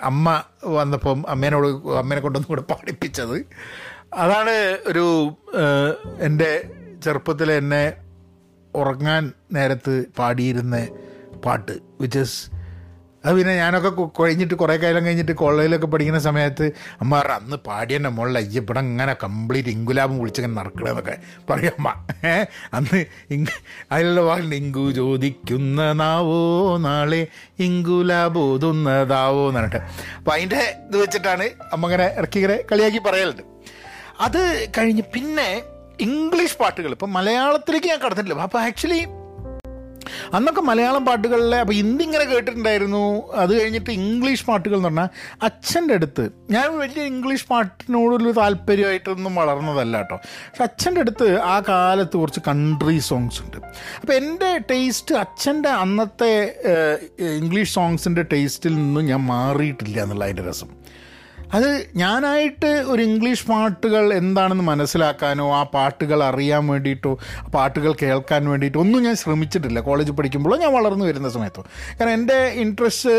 [0.00, 3.44] അമ്മ വന്നപ്പം അമ്മേനോട് അമ്മേനെ കൊണ്ടൊന്നും കൂടെ പാടിപ്പിച്ചത്
[4.14, 5.36] അതാണ് ഒരു
[6.20, 6.50] എന്റെ
[7.02, 7.84] ചെറുപ്പത്തിൽ എന്നെ
[8.74, 10.76] ഉറങ്ങാൻ നേരത്ത് പാടിയിരുന്ന
[11.44, 12.38] പാട്ട് വിച്ച് ഇസ്
[13.28, 16.66] അത് പിന്നെ ഞാനൊക്കെ കഴിഞ്ഞിട്ട് കുറേ കാലം കഴിഞ്ഞിട്ട് കോളേജിലൊക്കെ പഠിക്കുന്ന സമയത്ത്
[17.00, 17.56] അമ്മ പറഞ്ഞു അന്ന്
[17.94, 21.16] തന്നെ മുകളിൽ അയ്യപ്പടം ഇങ്ങനെ കംപ്ലീറ്റ് ഇങ്കുലാബും വിളിച്ചിങ്ങനെ നടക്കണമെന്നൊക്കെ
[21.50, 21.88] പറയും അമ്മ.
[22.72, 23.56] അന്ന് ഇങ്
[23.92, 27.26] അതിലുള്ള വാക്കുണ്ട് ഇങ്കു ചോദിക്കുന്ന നാവോ നാളെ
[27.58, 29.80] ഇങ്കുലാബോതുന്നതാവോ എന്ന് പറഞ്ഞിട്ട്.
[30.18, 33.42] അപ്പം അതിന്റെ ഇത് വെച്ചിട്ടാണ് അമ്മ ഇങ്ങനെ ഇറക്കി ഇങ്ങനെ കളിയാക്കി പറയലുണ്ട്.
[34.20, 35.62] അത് കഴിഞ്ഞ് പിന്നെ
[36.00, 38.40] ഇംഗ്ലീഷ് പാട്ടുകൾ ഇപ്പം മലയാളത്തിലേക്ക് ഞാൻ കടന്നിട്ടില്ല.
[38.40, 39.00] അപ്പോൾ ആക്ച്വലി
[40.34, 43.32] അന്നൊക്കെ മലയാളം പാട്ടുകളിലെ അപ്പോൾ ഹിന്ദി ഇങ്ങനെ കേട്ടിട്ടുണ്ടായിരുന്നു.
[43.32, 45.08] അത് കഴിഞ്ഞിട്ട് ഇംഗ്ലീഷ് പാട്ടുകൾ എന്ന് പറഞ്ഞാൽ
[45.42, 46.30] അച്ഛന്റെ അടുത്ത്.
[46.50, 50.16] ഞാൻ വലിയ ഇംഗ്ലീഷ് പാട്ടിനോടൊരു താല്പര്യമായിട്ടൊന്നും വളർന്നതല്ല കേട്ടോ.
[50.16, 53.56] പക്ഷെ അച്ഛന്റെ അടുത്ത് ആ കാലത്ത് കുറച്ച് കൺട്രി സോങ്സ് ഉണ്ട്.
[54.00, 56.32] അപ്പോൾ എന്റെ ടേസ്റ്റ് അച്ഛന്റെ അന്നത്തെ
[57.20, 60.77] ഇംഗ്ലീഷ് സോങ്സിന്റെ ടേസ്റ്റിൽ നിന്നും ഞാൻ മാറിയിട്ടില്ല എന്നുള്ള അതിന്റെ രസം.
[61.54, 67.12] അത് ഞാനായിട്ട് ഒരു ഇംഗ്ലീഷ് പാട്ടുകൾ എന്താണെന്ന് മനസ്സിലാക്കാനോ ആ പാട്ടുകൾ അറിയാൻ വേണ്ടിയിട്ടോ
[67.54, 69.80] പാട്ടുകൾ കേൾക്കാൻ വേണ്ടിയിട്ടോ ഒന്നും ഞാൻ ശ്രമിച്ചിട്ടില്ല.
[69.80, 71.64] കോളേജിൽ പഠിക്കുമ്പോഴോ ഞാൻ വളർന്നു വരുന്ന സമയത്തോ.
[72.00, 73.14] കാരണം എന്റെ ഇൻട്രസ്റ്റ്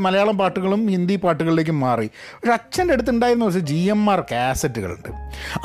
[0.00, 2.10] മലയാളം പാട്ടുകളും ഹിന്ദി പാട്ടുകളിലേക്കും മാറി.
[2.34, 5.10] പക്ഷെ അച്ഛന്റെ അടുത്ത് ഉണ്ടായിരുന്ന കുറച്ച് ജി എം ആർ കാസറ്റുകളുണ്ട്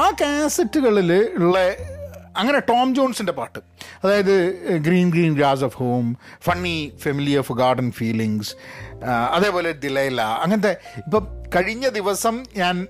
[0.02, 1.58] ആ കാസറ്റുകളിൽ ഉള്ള
[2.38, 3.60] അങ്ങനെ ടോം ജോൺസിന്റെ പാട്ട്.
[4.04, 4.34] അതായത്
[4.86, 6.06] green green grass of home
[6.46, 8.54] funny familiar forgotten feelings
[9.36, 10.22] അതേപോലെ ദിലൈല.
[10.22, 10.74] അങ്ങനത്തെ
[11.06, 12.88] ഇപ്പം കഴിഞ്ഞ ദിവസം ഞാൻ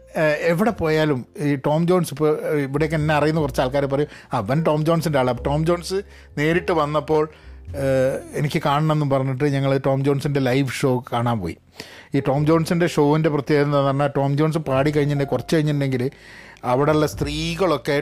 [0.52, 2.30] എവിടെ പോയാലും ഈ ടോം ജോൺസ് ഇപ്പോൾ
[2.62, 6.00] ഇവിടെയൊക്കെ എന്നെ അറിയുന്ന കുറച്ച് ആൾക്കാർ പറയും അവൻ ടോം ജോൺസിന്റെ ആളാണ് ടോം ജോൺസ്
[6.38, 7.24] നേരിട്ട് വന്നപ്പോൾ
[8.40, 11.58] എനിക്ക് കാണണം എന്ന് പറഞ്ഞിട്ട് ഞങ്ങൾ ടോം ജോൺസിന്റെ ലൈവ് ഷോ കാണാൻ പോയി.
[12.16, 16.12] ഈ ടോം ജോൺസിന്റെ ഷോവിന്റെ പ്രത്യേകത എന്ന് പറഞ്ഞാൽ ടോം ജോൺസ് പാടി കഴിഞ്ഞിട്ടുണ്ടെങ്കിൽ കുറച്ച് കഴിഞ്ഞിട്ടുണ്ടെങ്കിൽ
[16.64, 17.98] അവിടെയുള്ള സ്ത്രീകളൊക്കെ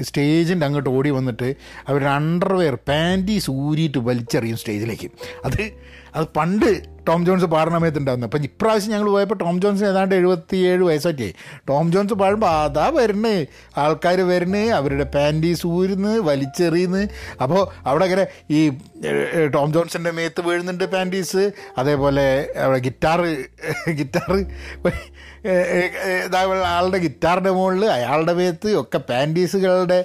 [0.00, 1.54] സ്റ്റേജിന്റെ അങ്ങോട്ട് ഓടി വന്നിട്ട്
[1.88, 5.10] അവരുടെ അണ്ടർവെയർ പാന്റീസ് ഊരിയിട്ട് വലിച്ചെറിയും സ്റ്റേജിലേക്ക്.
[5.44, 5.72] അത്
[6.16, 6.68] അത് പണ്ട്
[7.08, 11.28] ടോം ജോൺസ് പാടുന്ന സമയത്ത് ഉണ്ടാകുന്നത് അപ്പം ഇപ്രാവശ്യം ഞങ്ങൾ പോയപ്പോൾ ടോം ജോൺസ് ഏതാണ്ട് എഴുപത്തിയേഴ് വയസ്സൊക്കെ
[11.68, 13.32] ടോം ജോൺസ് പാടുമ്പോൾ അതാ വരണ്.
[13.82, 17.02] ആൾക്കാർ വരണ് അവരുടെ പാന്റീസ് ഊരുന്ന് വലിച്ചെറിയുന്നു.
[17.42, 18.60] അപ്പോൾ അവിടെ ഇങ്ങനെ ഈ
[19.56, 21.44] ടോം ജോൺസിന്റെ മേത്ത് വീഴുന്നുണ്ട് പാന്റീസ്
[21.78, 22.26] അതേപോലെ
[22.64, 23.28] അവിടെ ഗിറ്റാറ്
[24.00, 24.40] ഗിറ്റാറ്
[26.74, 29.98] ആളുടെ ഗിറ്റാറിന്റെ മുകളിൽ അയാളുടെ മേത്ത് ഒക്കെ പാന്റീസുകളുടെ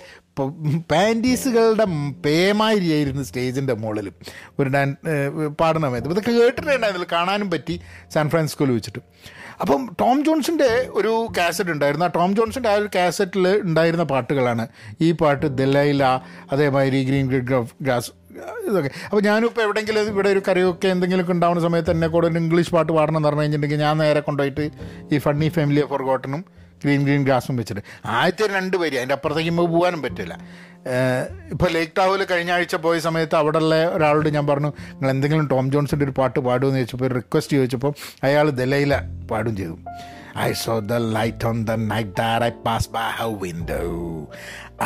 [0.91, 1.85] പാന്റീസുകളുടെ
[2.25, 4.07] പേമാരിയായിരുന്നു സ്റ്റേജിന്റെ മുകളിൽ.
[4.59, 4.89] ഒരു ഡാൻ
[5.61, 7.75] പാടുന്ന സമയത്ത് ഇതൊക്കെ കേട്ടിട്ടുണ്ടായിരുന്നില്ല കാണാനും പറ്റി
[8.13, 9.01] സാൻ ഫ്രാൻസിസ്കോയിൽ വെച്ചിട്ട്.
[9.63, 10.69] അപ്പം ടോം ജോൺസിന്റെ
[10.99, 12.05] ഒരു കാസറ്റ് ഉണ്ടായിരുന്നു.
[12.05, 14.65] ആ ടോം ജോൺസിന്റെ ആ ഒരു കാസറ്റിൽ ഉണ്ടായിരുന്ന പാട്ടുകളാണ്
[15.01, 16.03] ഈ പാട്ട് ദലൈല
[16.51, 18.11] അതേമാതിരി ഗ്രീൻ ഗ്രിഡ് ഗ്രാസ്
[18.69, 18.89] ഇതൊക്കെ.
[19.05, 23.17] അപ്പോൾ ഞാനിപ്പോൾ എവിടെയെങ്കിലും ഇവിടെ ഒരു കരയൊക്കെ എന്തെങ്കിലുമൊക്കെ ഉണ്ടാവുന്ന സമയത്ത് എന്നെ കൂടെ ഒരു ഇംഗ്ലീഷ് പാട്ട് പാടണം
[23.17, 24.65] എന്ന് പറഞ്ഞു കഴിഞ്ഞിട്ടുണ്ടെങ്കിൽ ഞാൻ നേരെ കൊണ്ടുപോയിട്ട്
[25.13, 26.43] ഈ ഫണ്ണി ഫാമിലി ഫോർ ഗോട്ടനും
[26.83, 27.83] ഗ്രീൻ ഗ്രീൻ ഗ്രാസും വെച്ചിട്ട്.
[28.05, 30.35] ആദ്യത്തെ രണ്ട് വരി അതിന്റെ അപ്പുറത്തേക്ക് നമുക്ക് പോകാനും പറ്റില്ല.
[31.53, 36.05] ഇപ്പോൾ ലേക്ക് ടാവിൽ കഴിഞ്ഞ ആഴ്ച പോയ സമയത്ത് അവിടെയുള്ള ഒരാളോട് ഞാൻ പറഞ്ഞു നിങ്ങൾ എന്തെങ്കിലും ടോം ജോൺസിന്റെ
[36.05, 37.93] ഒരു പാട്ട് പാടുമെന്ന് ചോദിച്ചപ്പോൾ റിക്വസ്റ്റ് ചോദിച്ചപ്പോൾ
[38.23, 38.95] അയാൾ ദലയില
[39.31, 39.77] പാടും ചെയ്തു.
[40.47, 43.87] I saw the light on the night that I passed by her window.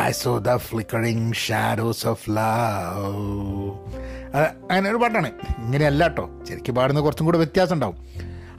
[0.07, 3.73] I saw the flickering shadows of love.
[4.71, 5.29] അങ്ങനെ ഒരു പാട്ടാണ്.
[5.63, 7.97] ഇങ്ങനെയല്ല കേട്ടോ ശരിക്കും പാടുന്ന കുറച്ചും കൂടെ വ്യത്യാസം ഉണ്ടാവും.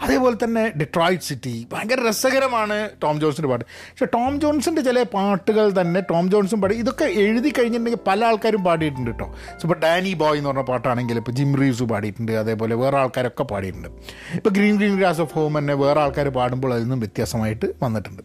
[0.04, 3.64] അതേപോലെ തന്നെ ഡിട്രോയിറ്റ് സിറ്റി ഭയങ്കര രസകരമാണ് ടോം ജോൺസിന്റെ പാട്ട്.
[3.90, 9.10] പക്ഷേ ടോം ജോൺസിന്റെ ചില പാട്ടുകൾ തന്നെ ടോം ജോൺസും പാടി ഇതൊക്കെ എഴുതി കഴിഞ്ഞിട്ടുണ്ടെങ്കിൽ പല ആൾക്കാരും പാടിയിട്ടുണ്ട്
[9.10, 9.28] കേട്ടോ.
[9.64, 13.90] ഇപ്പോൾ ഡാനി ബോയ് എന്ന് പറഞ്ഞ പാട്ടാണെങ്കിൽ ഇപ്പോൾ ജിം റീവ്സ് പാടിയിട്ടുണ്ട് അതേപോലെ വേറെ ആൾക്കാരൊക്കെ പാടിയിട്ടുണ്ട്.
[14.38, 18.22] ഇപ്പോൾ green green grass of home തന്നെ വേറെ ആൾക്കാർ പാടുമ്പോൾ അതിൽ നിന്നും വ്യത്യാസമായിട്ട് വന്നിട്ടുണ്ട്.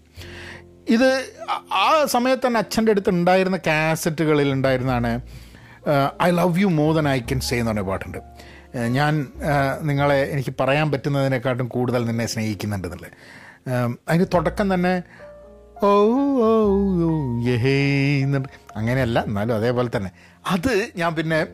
[0.96, 1.10] ഇത്
[1.86, 5.12] ആ സമയത്ത് തന്നെ അച്ഛന്റെ അടുത്ത് ഉണ്ടായിരുന്ന കാസറ്റുകളിൽ ഉണ്ടായിരുന്നതാണ്
[6.28, 8.20] I love you more than I can say എന്ന് പറഞ്ഞ പാട്ടുണ്ട്.
[8.74, 9.14] ഞാൻ
[9.82, 13.12] നിങ്ങളെ എനിക്ക് പറയാൻ പറ്റുന്നതിനെക്കാട്ടും കൂടുതൽ നിന്നെ സ്നേഹിക്കുന്നുണ്ട് എന്നുള്ളത്
[14.08, 14.94] അതിന് തുടക്കം തന്നെ
[15.84, 15.90] ഓ
[16.46, 16.50] ഓ
[17.48, 17.76] യഹേ
[18.76, 20.12] അങ്ങനെയല്ല എന്നാലും അതേപോലെ തന്നെ.
[20.46, 21.48] അത് ഞാൻ പിന്നെ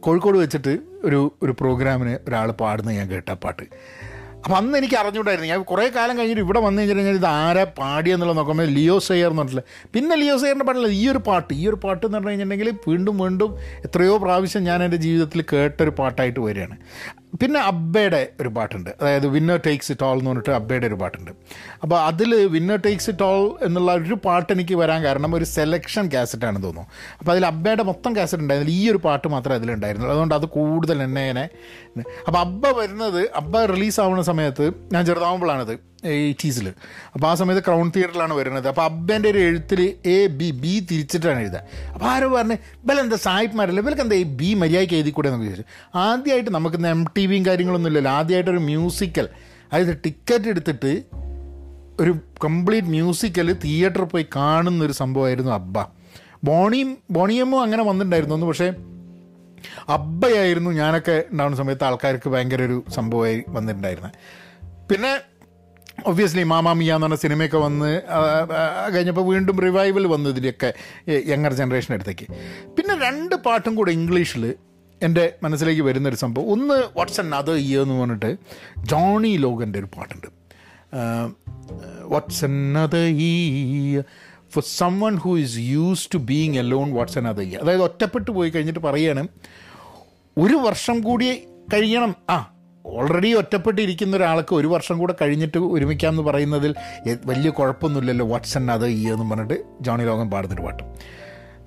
[0.00, 3.64] കോഴിക്കോട് വെച്ചിട്ട് ഒരു ഒരു പ്രോഗ്രാമിന് ഒരാൾ പാടുന്നത് ഞാൻ കേട്ട പാട്ട്.
[4.44, 5.48] അപ്പം അന്ന് എനിക്ക് അറിഞ്ഞുകൂടായിരുന്നു.
[5.50, 9.62] ഞാൻ കുറേ കാലം കഴിഞ്ഞിട്ട് ഇവിടെ വന്നു കഴിഞ്ഞാൽ ഇത് ആരാ പാടിയെന്നുള്ളത് നോക്കുമ്പോൾ ലിയോ സെയർ എന്ന് പറഞ്ഞില്ല
[9.94, 11.54] പിന്നെ ലിയോ സെയറിന്റെ പാട്ടില്ല ഈ ഒരു പാട്ട്.
[11.54, 16.40] ഈ ഒരു പാട്ട് എന്ന് പറഞ്ഞു കഴിഞ്ഞിട്ടുണ്ടെങ്കിൽ വീണ്ടും വീണ്ടും എത്രയോ പ്രാവശ്യം ഞാൻ എന്റെ ജീവിതത്തിൽ കേട്ടൊരു പാട്ടായിട്ട്
[16.40, 16.76] വരികയാണ്.
[17.40, 18.90] പിന്നെ അബ്ബയുടെ ഒരു പാട്ടുണ്ട്.
[19.00, 21.30] അതായത് വിന്നർ ടേക്സ് ഇറ്റ് ഓൾ എന്ന് പറഞ്ഞിട്ട് അബ്ബയുടെ ഒരു പാട്ടുണ്ട്.
[21.82, 26.66] അപ്പോൾ അതിൽ വിന്നർ ടേക്സ് ഇറ്റ് ഓൾ എന്നുള്ള ഒരു പാട്ട് എനിക്ക് വരാൻ കാരണം ഒരു സെലക്ഷൻ കാസറ്റാണെന്ന്
[26.66, 26.92] തോന്നുന്നു.
[27.20, 28.80] അപ്പോൾ അതിൽ അബ്ബയുടെ മൊത്തം കാസറ്റ് ഉണ്ടായിരുന്നില്ല.
[28.80, 31.44] ഈ ഒരു പാട്ട് മാത്രമേ അതിലുണ്ടായിരുന്നുള്ളൂ അതുകൊണ്ട് അത് കൂടുതൽ എന്നെ
[32.26, 35.89] അപ്പോൾ അബ്ബ വരുന്നത് അബ്ബ റിലീസ് ആവുന്ന സമയത്ത് ഞാൻ ചെറുതാവുമ്പോഴാണത്.
[36.04, 36.72] എയ്റ്റീസിൽ
[37.14, 38.68] അപ്പോൾ ആ സമയത്ത് ക്രൗൺ തിയേറ്ററിലാണ് വരുന്നത്.
[38.68, 41.62] അപ്പോൾ അബ്ബേന്റെ ഒരു എഴുത്തിൽ എ ബി ബി തിരിച്ചിട്ടാണ് എഴുതുക
[41.94, 43.82] അപ്പോൾ ആരോ പറഞ്ഞ് ഇവലെന്താ സായിപ്പ്മാരല്ലേ?
[43.82, 45.72] ഇവർക്ക് എന്താ ഈ ബി മര്യാദയ്ക്ക് എഴുതി കൂടെ എന്നൊക്കെ ചോദിച്ചു.
[45.94, 49.28] ആദ്യമായിട്ട് നമുക്ക് എം ടി വിയും കാര്യങ്ങളൊന്നും ഇല്ലല്ലോ ആദ്യമായിട്ട് ഒരു മ്യൂസിക്കൽ.
[49.72, 51.04] അതായത് ടിക്കറ്റ് എടുത്തിട്ട്
[52.00, 55.78] ഒരു കംപ്ലീറ്റ് മ്യൂസിക്കൽ തിയേറ്ററിൽ പോയി കാണുന്ന ഒരു സംഭവമായിരുന്നു അബ്ബ.
[56.44, 58.72] ബോണിയും ബോണിയമ്മോ അങ്ങനെ വന്നിട്ടുണ്ടായിരുന്നു പക്ഷേ
[59.88, 64.12] അബ്ബയായിരുന്നു ഞാനൊക്കെ ഉണ്ടാകുന്ന സമയത്ത് ആൾക്കാർക്ക് ഭയങ്കര ഒരു സംഭവമായി വന്നിട്ടുണ്ടായിരുന്നത്
[64.90, 65.20] പിന്നെ
[66.06, 68.00] ഒബ്വിയസ്ലി മാമാമിയ എന്ന് പറഞ്ഞ സിനിമയൊക്കെ വന്ന്
[68.94, 70.30] കഴിഞ്ഞപ്പോൾ വീണ്ടും റിവൈവൽ വന്നു
[71.28, 72.26] യങ്ങർ ജനറേഷൻ അടുത്തേക്ക്.
[72.76, 74.54] പിന്നെ രണ്ട് പാട്ടും കൂടെ ഇംഗ്ലീഷിൽ
[75.02, 76.52] എന്റെ മനസ്സിലേക്ക് വരുന്നൊരു സംഭവം.
[76.52, 78.36] ഒന്ന് വാട്ട്സ് എൻ അതർ ഇയർ എന്ന് പറഞ്ഞിട്ട്
[78.78, 80.26] ജോണി ലോഗന്റെ ഒരു പാട്ടുണ്ട്.
[82.04, 84.04] What's another year
[84.50, 84.62] for
[85.00, 89.28] someone who is used to being alone what's another year അതായത് ഒറ്റപ്പെട്ടു പോയി കഴിഞ്ഞിട്ട് പറയുകയാണ്
[90.38, 91.28] ഒരു വർഷം കൂടി
[91.74, 92.14] കഴിയണം.
[92.30, 92.36] ആ
[92.86, 96.74] ഓൾറെഡി ഒറ്റപ്പെട്ടിരിക്കുന്ന ഒരാൾക്ക് ഒരു വർഷം കൂടെ കഴിഞ്ഞിട്ട് ഒരുമിക്കാം എന്ന് പറയുന്നതിൽ
[97.24, 98.26] വലിയ കുഴപ്പമൊന്നുമില്ലല്ലോ.
[98.26, 100.82] വാട്സൺ അത് ഈ എന്ന് പറഞ്ഞിട്ട് ജോണി ലോകം പാടുന്നൊരു പാട്ട്.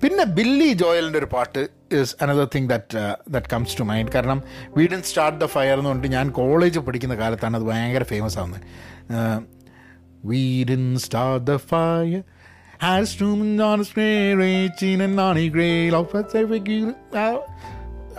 [0.02, 4.42] പിന്നെ ബില്ലി ജോയലിന്റെ ഒരു പാട്ട് is another thing that that comes to mind കാരണം
[4.76, 8.60] വി സ്റ്റാർട്ട് ദ ഫയർ എന്ന് പറഞ്ഞിട്ട് ഞാൻ കോളേജ് പഠിക്കുന്ന കാലത്താണ് അത് ഭയങ്കര ഫേമസ് ആവുന്നത്.
[10.24, 12.22] We start the fire
[12.82, 13.24] has to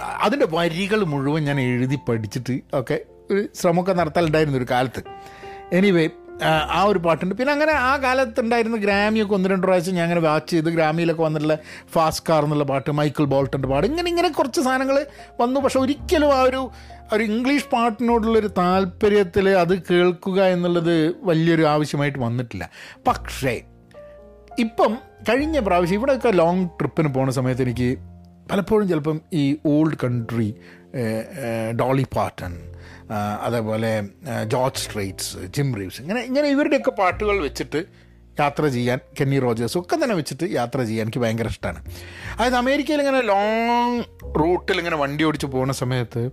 [0.02, 3.00] അതിന്റെ വരികൾ മുഴുവൻ ഞാൻ എഴുതി പഠിച്ചിട്ട് ഒക്കെ
[3.32, 5.04] ഒരു ശ്രമമൊക്കെ നടത്താനുണ്ടായിരുന്നു ഒരു കാലത്ത്.
[5.74, 6.10] എനിവേ
[6.70, 7.36] ആ ഒരു പാട്ടുണ്ട്.
[7.36, 11.58] പിന്നെ അങ്ങനെ ആ കാലത്ത് ഉണ്ടായിരുന്ന ഗ്രാമിയൊക്കെ ഒന്ന് രണ്ട് പ്രാവശ്യം ഞാൻ അങ്ങനെ വാച്ച് ചെയ്ത് ഗ്രാമിയിലൊക്കെ വന്നിട്ടുള്ള
[11.94, 15.06] ഫാസ്റ്റ് കാർ എന്നുള്ള പാട്ട് മൈക്കിൾ ബോൾട്ടന്റെ പാട്ട് ഇങ്ങനെ ഇങ്ങനെ കുറച്ച് സാധനങ്ങൾ
[15.42, 15.60] വന്നു.
[15.60, 16.72] പക്ഷെ ഒരിക്കലും ആ ഒരു
[17.14, 22.70] ഒരു ഇംഗ്ലീഷ് പാട്ടിനോടുള്ളൊരു താല്പര്യത്തിൽ അത് കേൾക്കുക എന്നുള്ളത് വലിയൊരു ആവശ്യമായിട്ട് വന്നിട്ടില്ല.
[23.08, 23.62] പക്ഷേ
[24.60, 24.98] ഇപ്പം
[25.30, 27.98] കഴിഞ്ഞ പ്രാവശ്യം ഇവിടെയൊക്കെ ലോങ് ട്രിപ്പിന് പോണ സമയത്ത് എനിക്ക്
[28.50, 30.56] പലപ്പോഴും ചിലപ്പം ഈ ഓൾഡ് കൺട്രി
[31.76, 32.54] ഡോളി പാട്ടൺ
[33.46, 33.92] അതേപോലെ
[34.48, 38.06] ജോർജ് സ്ട്രേറ്റ്സ് ജിം റീവ്സ് ഇങ്ങനെ ഇങ്ങനെ ഇവരുടെയൊക്കെ പാട്ടുകൾ വെച്ചിട്ട്
[38.40, 41.80] യാത്ര ചെയ്യാൻ കെന്നി റോജേഴ്സ് ഒക്കെ തന്നെ വെച്ചിട്ട് യാത്ര ചെയ്യാൻ എനിക്ക് ഭയങ്കര ഇഷ്ടമാണ്
[42.32, 44.04] അതായത് അമേരിക്കയിൽ ഇങ്ങനെ ലോങ്
[44.40, 46.32] റൂട്ടിൽ ഇങ്ങനെ വണ്ടി ഓടിച്ച് പോകുന്ന സമയത്ത്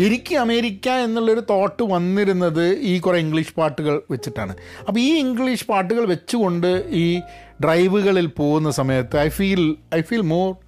[0.00, 4.56] എനിക്ക് അമേരിക്ക എന്നുള്ളൊരു തോട്ട് വന്നിരുന്നത് ഈ കുറേ ഇംഗ്ലീഷ് പാട്ടുകൾ വെച്ചിട്ടാണ്.
[4.88, 7.20] അപ്പോൾ ഈ ഇംഗ്ലീഷ് പാട്ടുകൾ വെച്ചുകൊണ്ട് ഈ
[7.64, 10.67] ഡ്രൈവുകളിൽ പോകുന്ന സമയത്ത് I feel I feel more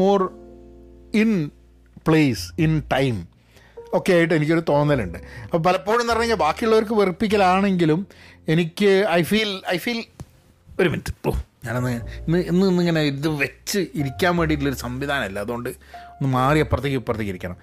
[0.00, 0.22] more
[1.14, 1.50] in
[2.08, 3.16] place in time
[3.94, 5.18] ഒക്കെ ആയിട്ട് എനിക്കൊരു തോന്നലുണ്ട്.
[5.44, 8.06] അപ്പോൾ പലപ്പോഴും എന്ന് പറഞ്ഞു കഴിഞ്ഞാൽ ബാക്കിയുള്ളവർക്ക് വെറുപ്പിക്കലാണെങ്കിലും
[8.48, 10.00] എനിക്ക് ഐ ഫീൽ ഐ ഫീൽ
[10.80, 11.32] ഒരു മിനിറ്റ് ഓ
[11.66, 11.90] ഞാനന്ന്
[12.26, 15.38] ഇന്ന് ഇന്ന് ഇന്നിങ്ങനെ ഇത് വെച്ച് ഇരിക്കാൻ വേണ്ടിയിട്ടുള്ളൊരു സംവിധാനമല്ല.
[15.40, 15.68] അതുകൊണ്ട്
[16.10, 17.56] ഒന്ന് മാറി അപ്പുറത്തേക്ക് ഇപ്പുറത്തേക്ക് ഇരിക്കണം.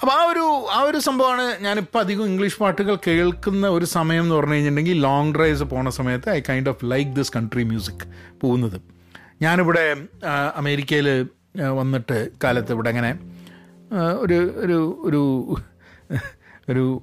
[0.00, 4.52] അപ്പോൾ ആ ഒരു ആ ഒരു സംഭവമാണ് ഞാനിപ്പോൾ അധികം ഇംഗ്ലീഷ് പാട്ടുകൾ കേൾക്കുന്ന ഒരു സമയം എന്ന് പറഞ്ഞു
[4.52, 8.04] കഴിഞ്ഞിട്ടുണ്ടെങ്കിൽ ലോങ് ഡ്രൈവ്സ് പോണ സമയത്ത് I kind of like this country music
[8.40, 8.80] പോകുന്നത്.
[9.42, 9.96] ഞാനിവിടെ
[10.56, 11.26] അമേരിക്കയിൽ
[11.58, 13.18] വന്നിട്ട് കാലത്ത് ഇവിടെ അങ്ങനെ
[14.18, 15.46] ഒരു ഒരു ഒരു
[16.68, 17.02] ഒരു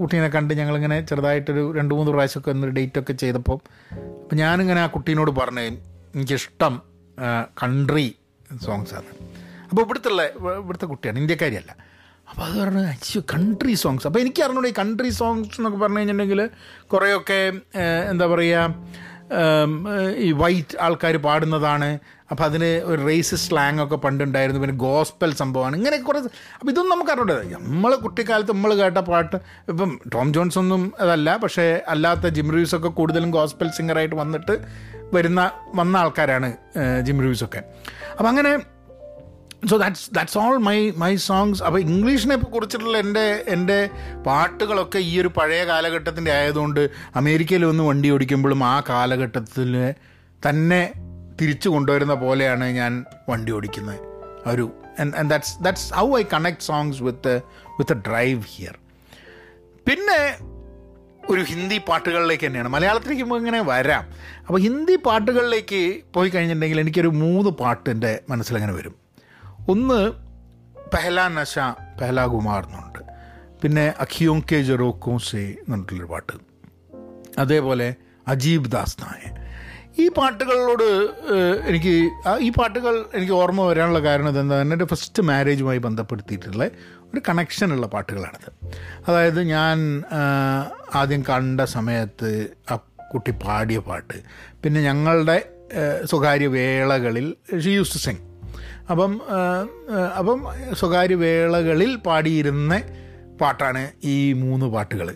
[0.00, 3.58] കുട്ടീനെ കണ്ട് ഞങ്ങളിങ്ങനെ ചെറുതായിട്ടൊരു രണ്ട് മൂന്ന് പ്രാവശ്യമൊക്കെ ഒന്ന് ഡേറ്റൊക്കെ ചെയ്തപ്പോൾ
[4.22, 6.80] അപ്പം ഞാനിങ്ങനെ ആ കുട്ടീനോട് പറഞ്ഞു എനിക്കിഷ്ടം
[7.62, 8.14] കൺട്രി
[8.64, 9.06] സോങ്സാണ്
[9.70, 11.76] അപ്പോൾ ഇവിടുത്തെ ഇവിടുത്തെ കുട്ടിയാണ് ഇന്ത്യക്കാരിയല്ല.
[12.30, 16.50] അപ്പോൾ അത് പറഞ്ഞു അച്ഛ കൺട്രി സോങ്സ് അപ്പോൾ എനിക്ക് അറിഞ്ഞൂടെ ഈ കൺട്രി സോങ്സ് എന്നൊക്കെ പറഞ്ഞു കഴിഞ്ഞിട്ടുണ്ടെങ്കിൽ
[16.86, 17.52] കുറേയൊക്കെ
[18.10, 18.84] എന്താ പറയുക
[20.18, 21.98] ഈ വൈറ്റ് ആൾക്കാർ പാടുന്നതാണ്.
[22.30, 24.60] അപ്പോൾ അതിന് ഒരു റേസ് സ്ലാങ് ഒക്കെ പണ്ടുണ്ടായിരുന്നു.
[24.60, 25.76] പിന്നെ ഗോസ്പൽ സംഭവമാണ്.
[25.76, 29.36] ഇങ്ങനെ കുറേ അപ്പോൾ ഇതൊന്നും നമുക്ക് അറിയണ്ടത് നമ്മൾ കുട്ടിക്കാലത്ത് നമ്മൾ കേട്ട പാട്ട്
[29.68, 31.36] ഇപ്പം ടോം ജോൺസ് ഒന്നും അതല്ല.
[31.36, 34.58] പക്ഷേ അല്ലാത്ത ജിം ഒക്കെ കൂടുതലും ഗോസ്പൽ സിംഗറായിട്ട് വന്നിട്ട്
[35.14, 36.52] വരുന്ന വന്ന ആൾക്കാരാണ്
[37.00, 37.62] ജിം ഒക്കെ.
[38.10, 38.73] അപ്പം അങ്ങനെ
[39.70, 43.90] so that's that's all my my songs അപ്പോൾ ഇംഗ്ലീഷിനെ കുറിച്ചിട്ടുള്ള എന്റെ എന്റെ
[44.26, 49.94] പാട്ടുകളൊക്കെ ഈ ഒരു പഴയ കാലഘട്ടത്തിന്റെ ആയതുകൊണ്ട് അമേരിക്കയിൽ വന്ന് വണ്ടി ഓടിക്കുമ്പോഴും ആ കാലഘട്ടത്തിൽ
[50.48, 50.92] തന്നെ
[51.40, 54.00] തിരിച്ചു കൊണ്ടുവരുന്ന പോലെയാണ് ഞാൻ വണ്ടി ഓടിക്കുന്നത്.
[54.46, 54.72] ഒരു
[55.26, 57.36] that's that's how I connect songs with
[57.78, 58.78] with a drive here
[59.86, 60.18] പിന്നെ
[61.30, 62.68] ഒരു ഹിന്ദി പാട്ടുകളിലേക്ക് തന്നെയാണ്.
[62.68, 64.04] മലയാളത്തിലേക്ക് ഇങ്ങനെ വരാം.
[64.46, 69.03] അപ്പോൾ ഹിന്ദി പാട്ടുകളിലേക്ക് പോയി കഴിഞ്ഞിട്ടുണ്ടെങ്കിൽ എനിക്കൊരു മൂന്ന് പാട്ട് എന്റെ മനസ്സിലങ്ങനെ വരും.
[69.68, 70.12] ഒന്ന്
[70.94, 71.58] പെഹല നശ
[72.00, 72.98] പെഹല കുമാർ എന്നുണ്ട്.
[73.62, 76.32] പിന്നെ അഖിയോം കെ ജെറോക്കോ സെ എന്നുള്ളൊരു പാട്ട്.
[77.38, 77.94] അതേപോലെ
[78.28, 79.44] അജീബ് ദാസ് നായ
[80.02, 81.08] ഈ പാട്ടുകളോട്
[81.68, 84.62] എനിക്ക് ഈ പാട്ടുകൾ എനിക്ക് ഓർമ്മ വരാനുള്ള കാരണം ഇതെന്താ?
[84.62, 86.64] തന്നെ എന്റെ ഫസ്റ്റ് മാരേജുമായി ബന്ധപ്പെടുത്തിയിട്ടുള്ള
[87.04, 88.50] ഒരു കണക്ഷനുള്ള പാട്ടുകളാണിത്.
[89.08, 90.02] അതായത് ഞാൻ
[90.94, 92.76] ആദ്യം കണ്ട സമയത്ത് ആ
[93.14, 94.14] കുട്ടി പാടിയ പാട്ട്.
[94.64, 95.50] പിന്നെ ഞങ്ങളുടെ
[96.04, 98.33] സ്വകാര്യ വേളകളിൽ ഷീ യൂസ് ടു സിങ്
[98.90, 99.12] അപ്പം
[100.18, 100.40] അപ്പം
[100.72, 102.82] സ്വകാര്യ വേളകളിൽ പാടിയിരുന്ന
[103.40, 105.08] പാട്ടാണ് ഈ മൂന്ന് പാട്ടുകൾ.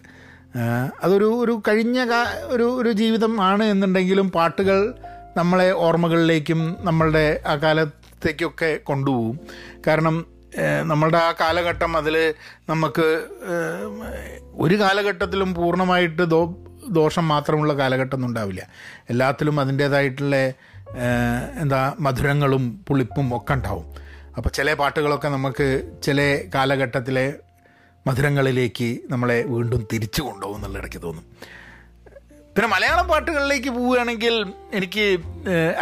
[1.02, 1.98] അതൊരു ഒരു കഴിഞ്ഞ
[2.46, 4.94] ഒരു ഒരു ജീവിതം ആണ് എന്നുണ്ടെങ്കിലും പാട്ടുകൾ
[5.36, 9.36] നമ്മളെ ഓർമ്മകളിലേക്കും നമ്മളുടെ ആ കാലത്തേക്കൊക്കെ കൊണ്ടുപോകും.
[9.86, 10.26] കാരണം
[10.84, 12.34] നമ്മളുടെ ആ കാലഘട്ടം അതിൽ
[12.70, 13.06] നമുക്ക്
[14.54, 16.40] ഒരു കാലഘട്ടത്തിലും പൂർണമായിട്ട് ദോ
[16.90, 18.62] ദോഷം മാത്രമുള്ള കാലഘട്ടമൊന്നും ഉണ്ടാവില്ല.
[19.10, 20.36] എല്ലാത്തിലും അതിന്റേതായിട്ടുള്ള
[21.62, 23.86] എന്താ മധുരങ്ങളും പുളിപ്പും ഒക്കെ ഉണ്ടാവും.
[24.36, 25.66] അപ്പോൾ ചില പാട്ടുകളൊക്കെ നമുക്ക്
[26.06, 26.18] ചില
[26.54, 27.26] കാലഘട്ടത്തിലെ
[28.06, 31.24] മധുരങ്ങളിലേക്ക് നമ്മളെ വീണ്ടും തിരിച്ചു കൊണ്ടുപോകും എന്നുള്ള ഇടയ്ക്ക് തോന്നും.
[32.54, 34.34] പിന്നെ മലയാളം പാട്ടുകളിലേക്ക് പോവുകയാണെങ്കിൽ
[34.78, 35.04] എനിക്ക്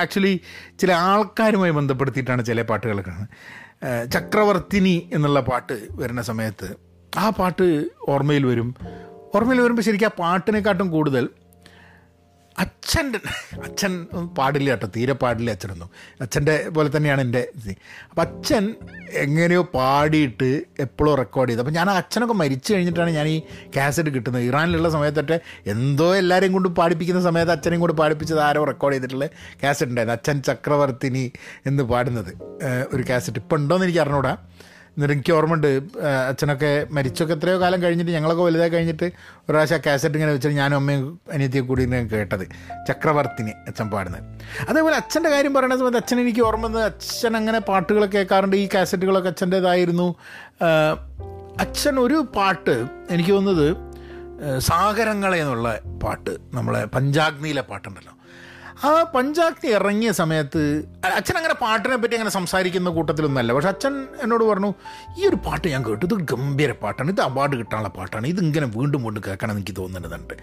[0.02, 0.32] ആക്ച്വലി
[0.80, 3.14] ചില ആൾക്കാരുമായി ബന്ധപ്പെടുത്തിയിട്ടാണ് ചില പാട്ടുകളൊക്കെ
[4.14, 6.68] ചക്രവർത്തിനി എന്നുള്ള പാട്ട് വരുന്ന സമയത്ത്
[7.12, 7.66] ആ പാട്ട്
[8.08, 8.68] ഓർമ്മയിൽ വരും.
[9.34, 11.24] ഓർമ്മയിൽ വരുമ്പോൾ ശരിക്കും ആ പാട്ടിനെക്കാട്ടും കൂടുതൽ
[12.58, 13.18] അച്ഛന്റെ
[13.64, 13.92] അച്ഛൻ
[14.38, 15.90] പാടില്ല കേട്ടോ തീരെ പാടില്ല അച്ഛനൊന്നും.
[16.20, 17.72] അച്ഛന്റെ പോലെ തന്നെയാണ് എന്റെ ഇത്.
[18.10, 18.74] അപ്പം അച്ഛൻ
[19.12, 21.60] എങ്ങനെയോ പാടിയിട്ട് എപ്പോഴും റെക്കോർഡ് ചെയ്ത്.
[21.60, 23.42] അപ്പം ഞാൻ അച്ഛനൊക്കെ മരിച്ചു കഴിഞ്ഞിട്ടാണ് ഞാൻ ഈ
[23.76, 24.42] കാസറ്റ് കിട്ടുന്നത്.
[24.42, 29.28] ഇറാനിലുള്ള സമയത്തൊക്കെ എന്തോ എല്ലാവരെയും കൊണ്ട് പാടിപ്പിക്കുന്ന സമയത്ത് അച്ഛനെയും കൊണ്ട് പാടിപ്പിച്ചത് ആരോ റെക്കോർഡ് ചെയ്തിട്ടുള്ള
[29.62, 30.18] കാസറ്റ് ഉണ്ടായിരുന്നു.
[30.20, 31.32] അച്ഛൻ ചക്രവർത്തിനി
[31.66, 32.32] എന്ന് പാടുന്നത്
[32.94, 34.36] ഒരു കാസറ്റ് ഇപ്പം ഉണ്ടോയെന്ന് എനിക്ക് അറിഞ്ഞൂടാ.
[34.96, 35.66] എന്നിട്ട് എനിക്ക് ഓർമ്മയുണ്ട്
[36.28, 40.76] അച്ഛനൊക്കെ മരിച്ചൊക്കെ എത്രയോ കാലം കഴിഞ്ഞിട്ട് ഞങ്ങളൊക്കെ വലുതായി കഴിഞ്ഞിട്ട് ഒരു പ്രാവശ്യം ആ കാസറ്റ് ഇങ്ങനെ വെച്ചിട്ട് ഞാനും
[40.76, 42.44] അമ്മയും അനിയത്തിയും കൂടി കേട്ടത്
[42.88, 44.22] ചക്രവർത്തിനെ അച്ഛൻ പാടുന്നത്.
[44.68, 50.14] അതേപോലെ അച്ഛന്റെ കാര്യം പറയുന്ന സമയത്ത് അച്ഛൻ എനിക്ക് ഓർമ്മ അച്ഛൻ അങ്ങനെ പാട്ടുകൾ കേൾക്കാറുണ്ട് ഈ കാസറ്റുകളൊക്കെ അച്ഛന്റേതായിരുന്നു
[51.60, 53.86] അച്ഛൻ ഒരു പാട്ട് എനിക്ക് തോന്നുന്നത്
[54.58, 58.15] സാഗരങ്ങളെ എന്നുള്ള പാട്ട് നമ്മളെ പഞ്ചാഗ്നിയിലെ പാട്ടുണ്ടല്ലോ.
[58.84, 60.84] ആ പഞ്ചാക്തി ഇറങ്ങിയ സമയത്ത്
[61.14, 63.52] അച്ഛൻ അങ്ങനെ പാട്ടിനെ പറ്റി അങ്ങനെ സംസാരിക്കുന്ന കൂട്ടത്തിലൊന്നുമല്ല.
[63.52, 64.74] പക്ഷെ അച്ഛൻ എന്നോട് പറഞ്ഞു
[65.18, 66.06] ഈ ഒരു പാട്ട് ഞാൻ കേട്ടു.
[66.06, 67.10] ഇത് ഗംഭീര പാട്ടാണ്.
[67.10, 68.26] ഇത് അവാർഡ് കിട്ടാനുള്ള പാട്ടാണ്.
[68.26, 70.34] ഇതിങ്ങനെ വീണ്ടും വീണ്ടും കേൾക്കണം എനിക്ക് തോന്നുന്നുണ്ട്.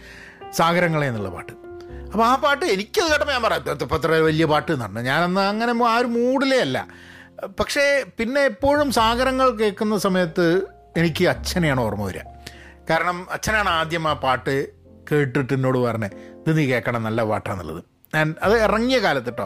[0.52, 1.52] സാഗരങ്ങളെ എന്നുള്ള പാട്ട്.
[2.12, 5.00] അപ്പോൾ ആ പാട്ട് എനിക്കത് കേട്ടപ്പോൾ ഞാൻ പറയാം ഇപ്പോൾ അത്ര വലിയ പാട്ട് എന്ന് പറഞ്ഞു.
[5.00, 6.88] ഞാനന്ന് അങ്ങനെ ആ ഒരു മൂഡിലേ അല്ല.
[7.60, 10.62] പക്ഷേ പിന്നെ എപ്പോഴും സാഗരങ്ങൾ കേൾക്കുന്ന സമയത്ത്
[10.98, 12.22] എനിക്ക് അച്ഛനെയാണ് ഓർമ്മ വരിക.
[12.90, 14.68] കാരണം അച്ഛനാണ് ആദ്യം ആ പാട്ട്
[15.12, 17.04] കേട്ടിട്ട് എന്നോട് പറഞ്ഞത് ഇത് നീ കേൾക്കണം.
[17.04, 19.46] നല്ല പാട്ടാന്നുള്ളത് ആൻഡ് അത് ഇറങ്ങിയ കാലത്ത് കേട്ടോ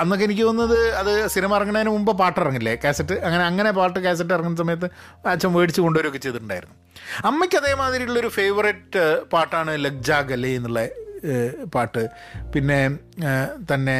[0.00, 4.58] അന്നൊക്കെ എനിക്ക് തോന്നുന്നത് അത് സിനിമ ഇറങ്ങുന്നതിന് മുമ്പ് പാട്ട് ഇറങ്ങില്ലേ കാസറ്റ് അങ്ങനെ അങ്ങനെ പാട്ട് കാസറ്റ് ഇറങ്ങുന്ന
[4.62, 4.88] സമയത്ത്
[5.32, 6.76] അച്ഛൻ മേടിച്ച് കൊണ്ടുവരികയൊക്കെ ചെയ്തിട്ടുണ്ടായിരുന്നു.
[7.24, 10.82] അമ്മയ്ക്ക് അതേമാതിരിയുള്ളൊരു ഫേവറേറ്റ് പാട്ടാണ് ലഗ്ജാ ഗലേ എന്നുള്ള
[11.74, 12.04] പാട്ട്.
[12.54, 12.80] പിന്നെ
[13.72, 13.98] തന്നെ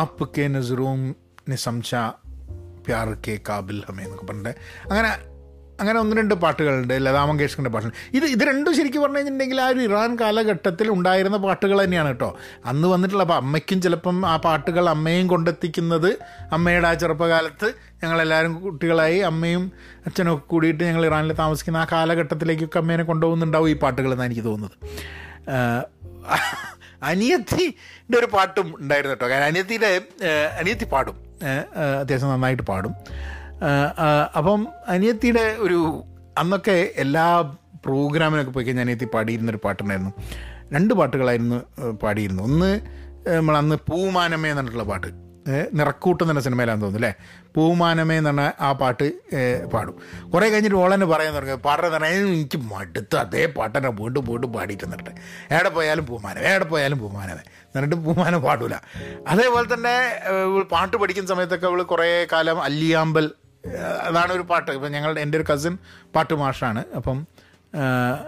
[0.00, 1.00] ആപ്പ് കെ നസറൂം
[1.48, 1.90] നിസംശ
[2.86, 4.52] പ്യാർ കെ കാബിൽ ഹമേ എന്നൊക്കെ പറഞ്ഞിട്ട്.
[4.90, 5.10] അങ്ങനെ
[5.80, 7.92] അങ്ങനെ ഒന്ന് രണ്ട് പാട്ടുകളുണ്ട് ലതാ മങ്കേഷ്കറിന്റെ പാട്ടുകൾ.
[8.14, 12.38] ഇത് ഇത് രണ്ടും ശരിക്കും പറഞ്ഞു കഴിഞ്ഞിട്ടുണ്ടെങ്കിൽ ആ ഒരു ഇറാൻ കാലഘട്ടത്തിൽ ഉണ്ടായിരുന്ന പാട്ടുകൾ തന്നെയാണ് കേട്ടോ.
[12.64, 16.10] അന്ന് വന്നിട്ടുള്ള അപ്പോൾ അമ്മയ്ക്കും ചിലപ്പം ആ പാട്ടുകൾ അമ്മയും കൊണ്ടെത്തിക്കുന്നത്
[16.52, 19.72] അമ്മയുടെ ആ ചെറുപ്പകാലത്ത് ഞങ്ങളെല്ലാവരും കുട്ടികളായി അമ്മയും
[20.06, 24.76] അച്ഛനും ഒക്കെ കൂടിയിട്ട് ഞങ്ങൾ ഇറാനിൽ താമസിക്കുന്ന ആ കാലഘട്ടത്തിലേക്കൊക്കെ അമ്മേനെ കൊണ്ടുപോകുന്നുണ്ടാവും ഈ പാട്ടുകൾ എന്നാണ് എനിക്ക് തോന്നുന്നത്.
[27.02, 29.28] അനിയത്തിന്റെ ഒരു പാട്ടും ഉണ്ടായിരുന്നു കേട്ടോ.
[29.28, 30.00] കാരണം അനിയത്തിയുടെ
[30.58, 31.16] അനിയത്തി പാടും.
[32.00, 32.94] അത്യാവശ്യം നന്നായിട്ട് പാടും.
[34.38, 35.80] അപ്പം അനിയത്തിയുടെ ഒരു
[36.38, 37.26] അന്നൊക്കെ എല്ലാ
[37.86, 40.12] പ്രോഗ്രാമിനൊക്കെ പോയി കഴിഞ്ഞാൽ അനിയത്തി പാടിയിരുന്നൊരു പാട്ടുണ്ടായിരുന്നു.
[40.74, 41.58] രണ്ട് പാട്ടുകളായിരുന്നു
[42.02, 42.70] പാടിയിരുന്നു ഒന്ന്
[43.36, 45.08] നമ്മൾ അന്ന് പൂമാനമേ പറഞ്ഞിട്ടുള്ള പാട്ട്.
[45.78, 47.12] നിറക്കൂട്ടം എന്ന സിനിമയിലാന്ന് തോന്നുന്നു അല്ലേ?
[47.54, 49.06] പൂമാനമേ എന്ന് പറഞ്ഞ ആ പാട്ട്
[49.72, 49.94] പാടും.
[50.32, 51.56] കുറേ കഴിഞ്ഞിട്ട് ഓളന്നെ പറയാൻ തുടങ്ങി.
[51.66, 55.12] പാടുന്നത് പറഞ്ഞാൽ എനിക്ക് മടുത്ത് അതേ പാട്ടനെ വീണ്ടും വീണ്ടും പാടിയിട്ട് എന്നിട്ട്
[55.54, 57.44] എവിടെ പോയാലും പൂമാനം എവിടെ പോയാലും പൂമാനമേ
[57.74, 58.76] എന്നിട്ട് പൂമാനം പാടൂല.
[59.32, 59.96] അതേപോലെ തന്നെ
[60.74, 63.28] പാട്ട് പഠിക്കുന്ന സമയത്തൊക്കെ അവൾ കുറേ കാലം അല്ലിയാമ്പൽ
[64.08, 64.70] അതാണ് ഒരു പാട്ട്.
[64.70, 65.78] ഇപ്പം ഞങ്ങളുടെ എന്റെ ഒരു കസിൻ
[66.14, 66.84] പാട്ട് മാഷാണ്.
[66.96, 67.26] അപ്പം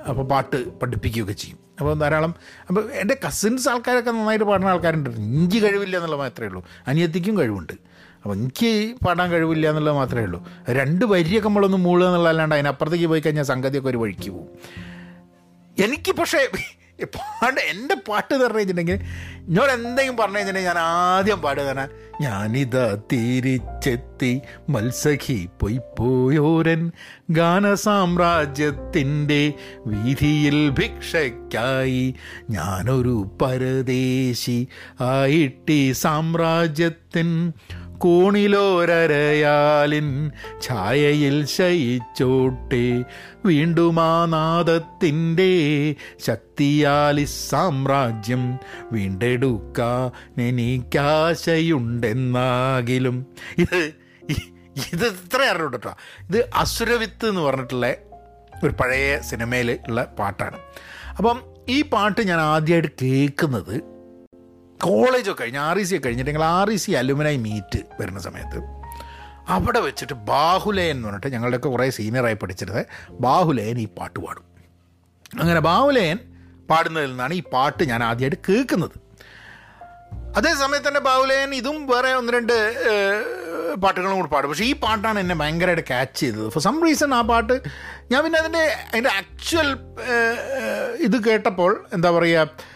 [0.08, 1.58] അപ്പോൾ പാട്ട് പഠിപ്പിക്കുകയൊക്കെ ചെയ്യും.
[1.80, 2.34] അപ്പോൾ ധാരാളം
[2.68, 5.10] അപ്പോൾ എന്റെ കസിൻസ് ആൾക്കാരൊക്കെ നന്നായിട്ട് പാടുന്ന ആൾക്കാരുണ്ട്.
[5.10, 6.64] എനിക്ക് കഴിവില്ല എന്നുള്ളത് മാത്രമേ ഉള്ളൂ.
[6.86, 7.72] അനിയത്തിക്കും കഴിവുണ്ട്.
[8.22, 10.46] അപ്പോൾ എനിക്ക് പാടാൻ കഴിവില്ല എന്നുള്ളത് മാത്രമേ ഉള്ളൂ.
[10.68, 14.48] രണ്ട് വരിയൊക്കെ നമ്മളൊന്ന് മൂളുക എന്നുള്ളതല്ലാണ്ട് അതിനപ്പുറത്തേക്ക് പോയി കഴിഞ്ഞാൽ സംഗതിയൊക്കെ ഒരു വഴിക്ക് പോകും
[15.84, 16.48] എനിക്ക് പക്ഷേ
[16.98, 19.00] പാട്ട് എന്റെ പാട്ട് പറഞ്ഞു വെച്ചിട്ടുണ്ടെങ്കിൽ
[19.46, 21.88] എന്നോട് എന്തെങ്കിലും പറഞ്ഞു കഴിഞ്ഞിട്ടുണ്ടെങ്കിൽ ഞാൻ ആദ്യം പാട്ട് തന്നെ
[22.22, 26.92] ഞാനിതാ തിരിച്ചെത്തി മത്സഖി പൊയ് പോയോരൻ
[27.30, 29.54] ഗാനസാമ്രാജ്യത്തിന്റെ
[29.86, 32.14] വീതിയിൽ ഭിക്ഷയ്ക്കായി
[32.50, 34.68] ഞാനൊരു പരദേശി
[35.08, 37.52] ആയിട്ടി സാമ്രാജ്യത്തിൻ
[38.02, 40.30] കോണിലോരരയാലിൻ
[40.62, 43.04] ഛായയിൽ ശയിച്ചോട്ടെ.
[43.44, 48.58] വീണ്ടും ആ നാദത്തിന്റെ ശക്തിയാലി സാമ്രാജ്യം
[48.92, 53.26] വീണ്ടെടുക്കാൻ എനിക്കാശയുണ്ടെന്നാകിലും.
[53.58, 53.92] ഇത്
[54.92, 57.94] ഇത് ഇത്ര അറിഞ്ഞു കേട്ടോ ഇത് അസുരവിത്ത് എന്ന് പറഞ്ഞിട്ടുള്ള
[58.64, 60.58] ഒരു പഴയ സിനിമയിൽ ഉള്ള പാട്ടാണ്.
[61.16, 63.91] അപ്പം ഈ പാട്ട് ഞാൻ ആദ്യമായിട്ട് കേൾക്കുന്നത്
[64.86, 68.60] കോളേജൊക്കെ കഴിഞ്ഞ് ആർ ഇ സി ഒക്കെ കഴിഞ്ഞിട്ട് R E C alumni meet വരുന്ന സമയത്ത്
[69.54, 72.84] അവിടെ വെച്ചിട്ട് ബാഹുലയൻ എന്ന് പറഞ്ഞിട്ട് ഞങ്ങളുടെയൊക്കെ കുറേ സീനിയറായി പഠിച്ചിരുന്നത്
[73.24, 74.44] ബാഹുലയൻ ഈ പാട്ട് പാടും.
[75.42, 76.18] അങ്ങനെ ബാഹുലയൻ
[76.70, 78.96] പാടുന്നതിൽ നിന്നാണ് ഈ പാട്ട് ഞാൻ ആദ്യമായിട്ട് കേൾക്കുന്നത്.
[80.38, 82.54] അതേ സമയത്ത് തന്നെ ബാഹുലയൻ ഇതും വേറെ ഒന്ന് രണ്ട്
[83.82, 84.48] പാട്ടുകളും കൂടി പാടും.
[84.50, 86.46] പക്ഷേ ഈ പാട്ടാണ് എന്നെ ഭയങ്കരമായിട്ട് ക്യാച്ച് ചെയ്തത്.
[86.54, 87.54] ഫോർ സം റീസൺ ആ പാട്ട്
[88.12, 89.68] ഞാൻ പിന്നെ അതിന്റെ അതിന്റെ ആക്ച്വൽ
[91.08, 92.70] ഇത് കേട്ടപ്പോൾ എന്താ പറയുക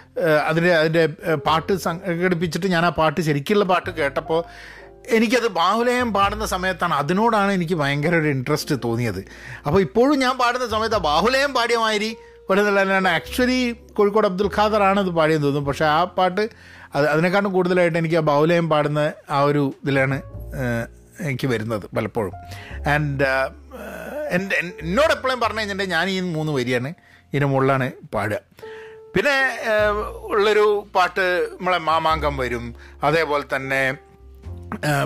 [0.49, 1.05] അതിന്റെ അതിന്റെ
[1.49, 4.41] പാട്ട് സംഘടിപ്പിച്ചിട്ട് ഞാൻ ആ പാട്ട് ശരിക്കുള്ള പാട്ട് കേട്ടപ്പോൾ
[5.17, 9.21] എനിക്കത് ബാഹുലയം പാടുന്ന സമയത്താണ് അതിനോടാണ് എനിക്ക് ഭയങ്കര ഒരു ഇൻട്രസ്റ്റ് തോന്നിയത്.
[9.67, 12.11] അപ്പോൾ ഇപ്പോഴും ഞാൻ പാടുന്ന സമയത്ത് ബാഹുലയം പാടിയ മാതിരി
[12.51, 13.61] വരുന്നില്ല ആക്ച്വലി
[13.97, 15.69] കോഴിക്കോട് അബ്ദുൽ ഖാദറാണ് അത് പാടിയെന്ന് തോന്നുന്നു.
[15.71, 16.45] പക്ഷേ ആ പാട്ട്
[16.95, 19.01] അത് അതിനെക്കാട്ടും കൂടുതലായിട്ട് എനിക്ക് ആ ബാഹുലയം പാടുന്ന
[19.31, 20.19] ആ ഒരു ഇതിലാണ്
[21.29, 22.33] എനിക്ക് വരുന്നത് പലപ്പോഴും.
[22.95, 23.29] ആൻഡ്
[24.37, 26.91] എന്റെ എന്നോട് എപ്പോഴും പറഞ്ഞു കഴിഞ്ഞിട്ടുണ്ടെങ്കിൽ ഞാൻ ഈ മൂന്ന് വരിയാണ്
[27.33, 28.39] ഇതിന് മുകളിലാണ് പാടുക.
[29.17, 29.37] പിന്നെ
[30.33, 32.65] ഉള്ളൊരു പാട്ട് നമ്മളെ മാമാങ്കം വരും.
[33.03, 33.83] അതേപോലെ തന്നെ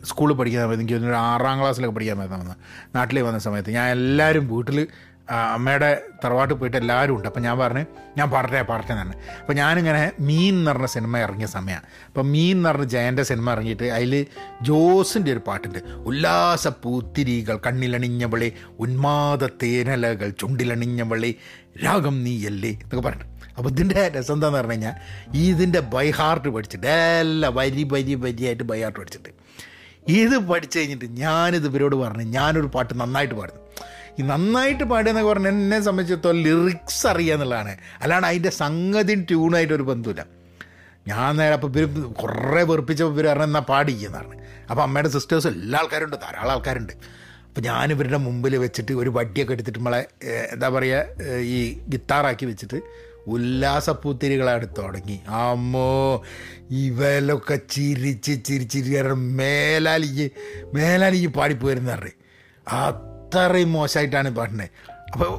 [0.04, 2.54] സ്കൂളിൽ പഠിക്കാൻ സമയത്ത് എനിക്ക് ഒരു ആറാം ക്ലാസ്സിലൊക്കെ പഠിക്കാൻ വന്ന
[2.94, 4.88] നാട്ടിൽ വന്ന സമയത്ത് ഞാൻ എല്ലാവരും വീട്ടിൽ
[5.30, 7.28] അമ്മയുടെ തറവാട്ട് പോയിട്ട് എല്ലാവരും ഉണ്ട്.
[7.28, 7.84] അപ്പം ഞാൻ പറഞ്ഞു
[8.18, 9.14] ഞാൻ പാടട്ടെ പാടട്ടെ എന്നാണ്.
[9.40, 13.84] അപ്പോൾ ഞാനിങ്ങനെ മീൻ എന്ന് പറഞ്ഞ സിനിമ ഇറങ്ങിയ സമയമാണ് അപ്പം മീൻ എന്ന് പറഞ്ഞ ജയന്റെ സിനിമ ഇറങ്ങിയിട്ട്
[13.84, 14.26] അതിൽ
[14.62, 15.78] ജോസിന്റെ ഒരു പാട്ടുണ്ട്.
[16.06, 21.38] ഉല്ലാസ പൂത്തിരികൾ കണ്ണിലണിഞ്ഞ വിളി ഉന്മാദ തേനലകൾ ചുണ്ടിലണിഞ്ഞ വിളി
[21.84, 23.24] രാഗം നീയല്ലേ എന്നൊക്കെ പറഞ്ഞു
[23.56, 24.94] അപ്പോൾ ഇതിന്റെ രസം എന്താണെന്ന് പറഞ്ഞു കഴിഞ്ഞാൽ
[25.34, 29.28] ഇതിന്റെ ബൈ ഹാർട്ട് പഠിച്ചിട്ട് എല്ലാം വരി വരി വരിയായിട്ട് ബൈ ഹാർട്ട് പഠിച്ചിട്ട്.
[30.08, 33.60] ഇത് പഠിച്ചു കഴിഞ്ഞിട്ട് ഞാനിത് ഇവരോട് പറഞ്ഞു ഞാനൊരു പാട്ട് നന്നായിട്ട് പാടുന്നു.
[34.18, 40.24] ഈ നന്നായിട്ട് പാടുക പറഞ്ഞാൽ എന്നെ സംബന്ധിച്ചിടത്തോളം ലിറിക്സ് അറിയുക എന്നുള്ളതാണ് അല്ലാണ്ട് അതിന്റെ സംഗതി ട്യൂണായിട്ട് ഒരു ബന്ധമില്ല
[41.08, 41.86] ഞാൻ നേരെ അപ്പോൾ ഇവർ
[42.20, 44.36] കുറേ വെറുപ്പിച്ചപ്പോൾ ഇവർ പറഞ്ഞാൽ എന്നാൽ പാടിയെന്നാണ്
[44.70, 46.92] അപ്പോൾ അമ്മയുടെ സിസ്റ്റേഴ്സ് എല്ലാ ആൾക്കാരുണ്ട് ധാരാളം ആൾക്കാരുണ്ട്.
[47.48, 50.00] അപ്പോൾ ഞാൻ ഇവരുടെ മുമ്പിൽ വെച്ചിട്ട് ഒരു വടിയൊക്കെ എടുത്തിട്ട് നമ്മളെ
[50.54, 51.58] എന്താ പറയുക ഈ
[51.92, 52.78] ഗിത്താറാക്കി വെച്ചിട്ട്
[53.26, 55.16] ഉല്ലാസപ്പൂത്തിരികളാണ് തുടങ്ങി.
[55.42, 56.22] അമ്മോ
[56.70, 60.30] ഇവലൊക്കെ ചിരിച്ച് ചിരിച്ചിരി കാരണം മേലാലിക്ക്
[60.74, 62.20] മേലാലിക്ക് പാടിപ്പോയിരുന്ന പറയും
[63.42, 64.70] അത്രയും മോശമായിട്ടാണ് പാടുന്നത്.
[65.12, 65.32] അപ്പോൾ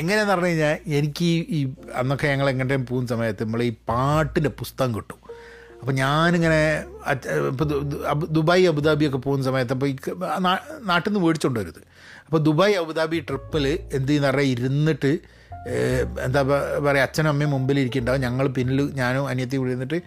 [0.00, 1.60] എങ്ങനെയാന്ന് പറഞ്ഞു കഴിഞ്ഞാൽ എനിക്ക് ഈ
[2.00, 5.20] അന്നൊക്കെ ഞങ്ങൾ എങ്ങനെയും പോകുന്ന സമയത്ത് നമ്മൾ ഈ പാട്ടിന്റെ പുസ്തകം കിട്ടും.
[5.80, 6.60] അപ്പോൾ ഞാനിങ്ങനെ
[7.50, 7.66] ഇപ്പോൾ
[8.36, 9.96] ദുബായ് അബുദാബിയൊക്കെ പോകുന്ന സമയത്ത് അപ്പോൾ ഈ
[10.90, 11.80] നാട്ടിൽ നിന്ന് മേടിച്ചുകൊണ്ട് വരുത്
[12.26, 15.12] അപ്പോൾ ദുബായ് അബുദാബി ട്രിപ്പിൽ എന്ത് ചെയ്യുന്ന പറഞ്ഞാൽ ഇരുന്നിട്ട്
[16.26, 16.40] എന്താ
[16.86, 19.98] പറയുക അച്ഛനും അമ്മയും മുമ്പിൽ ഇരിക്കുന്നുണ്ടാവും ഞങ്ങൾ പിന്നിൽ ഞാനും അനിയത്തി കൂടി ഇരുന്നിട്ട്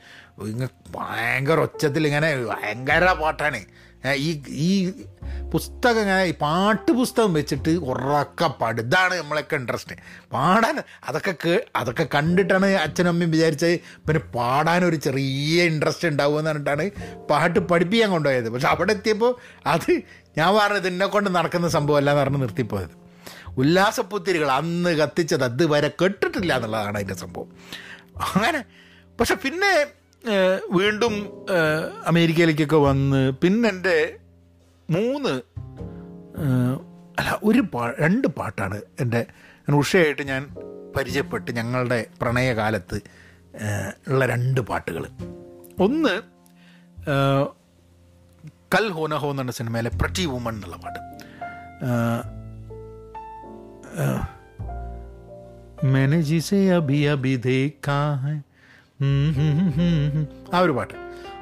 [0.52, 3.62] ഇങ്ങനെ ഭയങ്കര ഒച്ചത്തിൽ ഇങ്ങനെ ഭയങ്കര പാട്ടാണ്.
[4.05, 4.93] ഈ ഈ
[5.51, 9.95] പുസ്തകം ഇങ്ങനെ ഈ പാട്ട് പുസ്തകം വെച്ചിട്ട് ഉറക്ക പടുതാണ് ഇതാണ് നമ്മളൊക്കെ ഇൻട്രസ്റ്റ്
[10.31, 13.75] പാടാൻ അതൊക്കെ കേ അതൊക്കെ കണ്ടിട്ടാണ് അച്ഛനും അമ്മയും വിചാരിച്ചത്
[14.07, 16.85] പിന്നെ പാടാനൊരു ചെറിയ ഇൻട്രസ്റ്റ് ഉണ്ടാവുമെന്ന് പറഞ്ഞിട്ടാണ്
[17.29, 18.49] പാട്ട് പഠിപ്പിക്കാൻ കൊണ്ടുപോയത്.
[18.49, 19.35] പക്ഷെ അവിടെ എത്തിയപ്പോൾ
[19.65, 19.91] അത്
[20.38, 22.95] ഞാൻ പറഞ്ഞത് എന്നെ കൊണ്ട് നടക്കുന്ന സംഭവമല്ല എന്ന് പറഞ്ഞ് നിർത്തിപ്പോയത്.
[23.57, 27.49] ഉല്ലാസപ്പുത്തിരികൾ അന്ന് കത്തിച്ചത് അതുവരെ കെട്ടിട്ടില്ല എന്നുള്ളതാണ് അതിന്റെ സംഭവം.
[28.35, 28.62] അങ്ങനെ
[29.19, 29.98] പക്ഷെ പിന്നെ
[30.70, 31.14] വീണ്ടും
[31.50, 33.96] ഏഹ്, അമേരിക്കയിലേക്കൊക്കെ വന്ന് പിന്നെ എൻ്റെ
[34.88, 35.35] മൂന്ന്
[36.44, 36.77] ഏഹ്,
[37.18, 39.20] അല്ല ഒരു പാ രണ്ട് പാട്ടാണ് എൻ്റെ
[39.79, 40.42] ഉഷയായിട്ട് ഞാൻ
[40.96, 42.98] പരിചയപ്പെട്ട് ഞങ്ങളുടെ പ്രണയകാലത്ത്
[43.61, 45.05] ഏഹ്, ഉള്ള രണ്ട് പാട്ടുകൾ
[45.79, 46.14] ഒന്ന്
[47.09, 47.46] ഏഹ്,
[48.74, 51.00] കൽ ഹോന ഹോ എന്ന സിനിമയിലെ പ്രറ്റി വുമൺ എന്നുള്ള പാട്ട്
[51.87, 52.22] ഏഹ്,
[55.85, 58.47] मैंने जिसे अभी अभी देखा है ഉം ഹും ഹും ഹും ഹും.
[60.53, 60.95] ആ ഒരു പാട്ട്.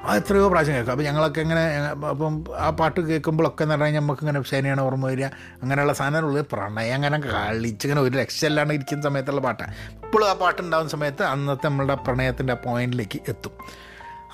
[0.05, 0.91] ആ എത്രയോ പ്രാവശ്യം കേൾക്കും.
[0.93, 1.63] അപ്പോൾ ഞങ്ങളൊക്കെ ഇങ്ങനെ
[2.09, 2.33] അപ്പം
[2.65, 5.27] ആ പാട്ട് കേൾക്കുമ്പോഴൊക്കെ എന്ന് പറഞ്ഞാൽ നമുക്ക് ഇങ്ങനെ ശനിയാണ് ഓർമ്മ വരിക.
[5.61, 9.73] അങ്ങനെയുള്ള സാധനമുള്ളത് പ്രണയം അങ്ങനെ കളിച്ചിങ്ങനെ ഒരു രക്ഷയില്ലാണ്ട് ഇരിക്കുന്ന സമയത്തുള്ള പാട്ടാണ്
[10.05, 13.53] ഇപ്പോഴും ആ പാട്ടുണ്ടാകുന്ന സമയത്ത് അന്നത്തെ നമ്മളുടെ പ്രണയത്തിന്റെ ആ പോയിന്റിലേക്ക് എത്തും.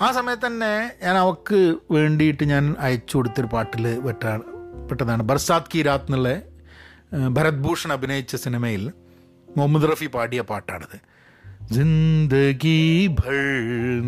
[0.00, 1.60] ആ സമയത്ത് തന്നെ ഞാൻ അവൾക്ക്
[1.90, 4.44] വേണ്ടിയിട്ട് ഞാൻ അയച്ചു കൊടുത്തൊരു പാട്ടിൽ പെട്ടാണ്
[4.90, 5.22] പെട്ടതാണ്.
[5.22, 6.30] ബർസാത് കി രാത്ത് എന്നുള്ള
[7.36, 8.84] ഭരത് ഭൂഷൺ അഭിനയിച്ച സിനിമയിൽ
[9.56, 11.13] മുഹമ്മദ് റഫി പാടിയ പാട്ടാണിത്.
[11.71, 12.79] जिंदगी
[13.19, 13.37] भर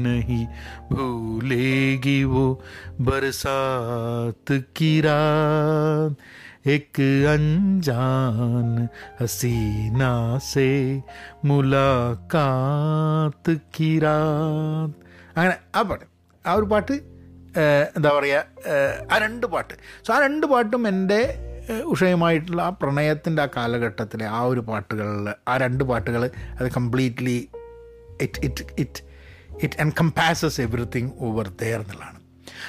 [0.05, 0.43] नहीं
[0.91, 2.45] भूलेगी वो
[3.01, 6.15] बरसात की रात
[6.67, 8.67] एक अनजान
[9.21, 10.11] हसीना
[10.43, 10.69] से
[12.11, 14.91] मुलाकात की रात
[15.35, 16.05] അങ്ങനെ ആ പാട്ട്
[16.45, 16.93] ആ ഒരു പാട്ട്
[17.61, 18.39] ഏഹ്, എന്താ പറയുക
[18.73, 19.73] ഏഹ്, ആ രണ്ട് പാട്ട്
[20.05, 25.56] സോ ആ രണ്ട് പാട്ടും എൻ്റെ ഏഹ്, ഉഷയുമായിട്ടുള്ള ആ പ്രണയത്തിന്റെ ആ കാലഘട്ടത്തിലെ ആ ഒരു പാട്ടുകളിൽ ആ
[25.56, 27.48] രണ്ട് പാട്ടുകൾ അത് completely
[28.22, 29.02] it it it
[29.62, 32.18] it encompasses everything over there എന്നുള്ളതാണ്.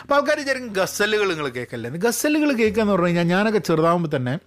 [0.01, 1.89] അപ്പോൾ ആൾക്കാർ വിചാരിക്കും ഗസലുകൾ നിങ്ങൾ കേൾക്കല്ലേ?
[1.89, 4.39] ഗസലുകൾ കേൾക്കുക എന്ന് പറഞ്ഞു കഴിഞ്ഞാൽ ഞാനൊക്കെ ചെറുതാകുമ്പോൾ തന്നെ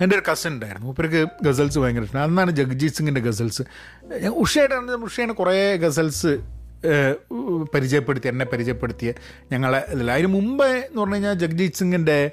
[0.00, 0.86] എന്റെ ഒരു കസിൻ ഉണ്ടായിരുന്നു.
[0.86, 2.22] മൂപ്പർക്ക് ഗസൽസ് ഭയങ്കര ഇഷ്ടം.
[2.22, 3.62] അന്നാണ് ജഗ്ജീത് സിംഗിന്റെ ഗസൽസ്.
[4.26, 6.26] ഉഷയായിട്ടാണ് ഉഷയാണ് കുറേ ഗസൽസ്
[7.74, 9.12] പരിചയപ്പെടുത്തി എന്നെ പരിചയപ്പെടുത്തിയ
[9.52, 10.10] ഞങ്ങളെ ഇതിൽ.
[10.10, 12.30] അതിന് മുമ്പേ എന്ന് പറഞ്ഞു കഴിഞ്ഞാൽ ജഗ്ജീത് സിംഗിന്റെ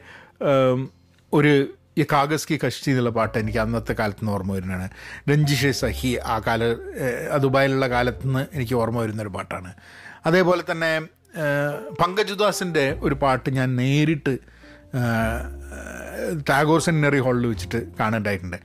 [1.34, 4.90] ഒരു ഈ കാഗസ് കി കഷ്ടി എന്നുള്ള പാട്ട് എനിക്ക് അന്നത്തെ കാലത്ത് നിന്ന് ഓർമ്മ വരുന്നതാണ്.
[5.30, 6.62] രഞ്ജിഷെ സഹി ആ കാല
[7.46, 9.72] ദുബായിലുള്ള കാലത്ത് നിന്ന് എനിക്ക് ഓർമ്മ വരുന്നൊരു പാട്ടാണ്.
[10.26, 10.92] അതേപോലെ തന്നെ
[12.02, 14.34] പങ്കജുദാസിന്റെ ഒരു പാട്ട് ഞാൻ നേരിട്ട്
[16.50, 18.58] ടാഗോർ സെമിനറി ഹാളിൽ വെച്ചിട്ട് കാണുന്നുണ്ടായിട്ടുണ്ട്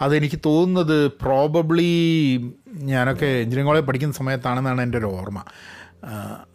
[0.00, 1.90] അതെനിക്ക് തോന്നുന്നത് പ്രോബബ്ലി
[2.92, 5.40] ഞാനൊക്കെ എഞ്ചിനീയറിംഗ് കോളേജ് പഠിക്കുന്ന സമയത്താണെന്നാണ് എന്റെ ഒരു ഓർമ്മ.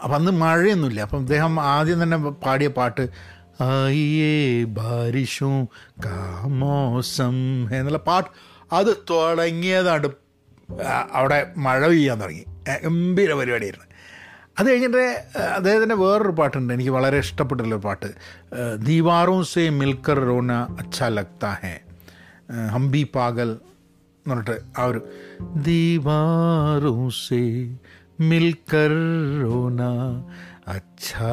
[0.04, 1.02] അപ്പം അന്ന് മഴയൊന്നുമില്ല.
[1.02, 3.06] അപ്പം അദ്ദേഹം ആദ്യം തന്നെ പാടിയ പാട്ട്
[3.62, 5.66] ആയിയേ ബാരിഷും
[6.06, 7.36] കാമോസം
[7.76, 8.30] എന്നുള്ള പാട്ട്.
[8.74, 10.10] അത് തുടങ്ങിയതാണ്.
[11.12, 12.46] അവിടെ മഴ പെയ്യാൻ തുടങ്ങി.
[12.84, 13.86] ഗംഭീര പരിപാടിയായിരുന്നു.
[14.60, 18.06] അത് കഴിഞ്ഞിട്ട് അദ്ദേഹത്തിന്റെ വേറൊരു പാട്ടുണ്ട് എനിക്ക് വളരെ ഇഷ്ടപ്പെട്ടുള്ള ഒരു പാട്ട്.
[18.86, 21.80] ദീവാറും സേ മിൽക്കർ റോന അച്ഛ ലഗ്താ ഹേ.
[22.72, 25.02] ഹംബി പാഗൽ എന്ന് പറഞ്ഞിട്ട് ആ ഒരു
[25.56, 27.76] ദീവാറും സേ
[28.20, 28.90] മിൽക്കർ
[29.44, 29.82] റോന
[30.72, 31.30] അച്ഛാ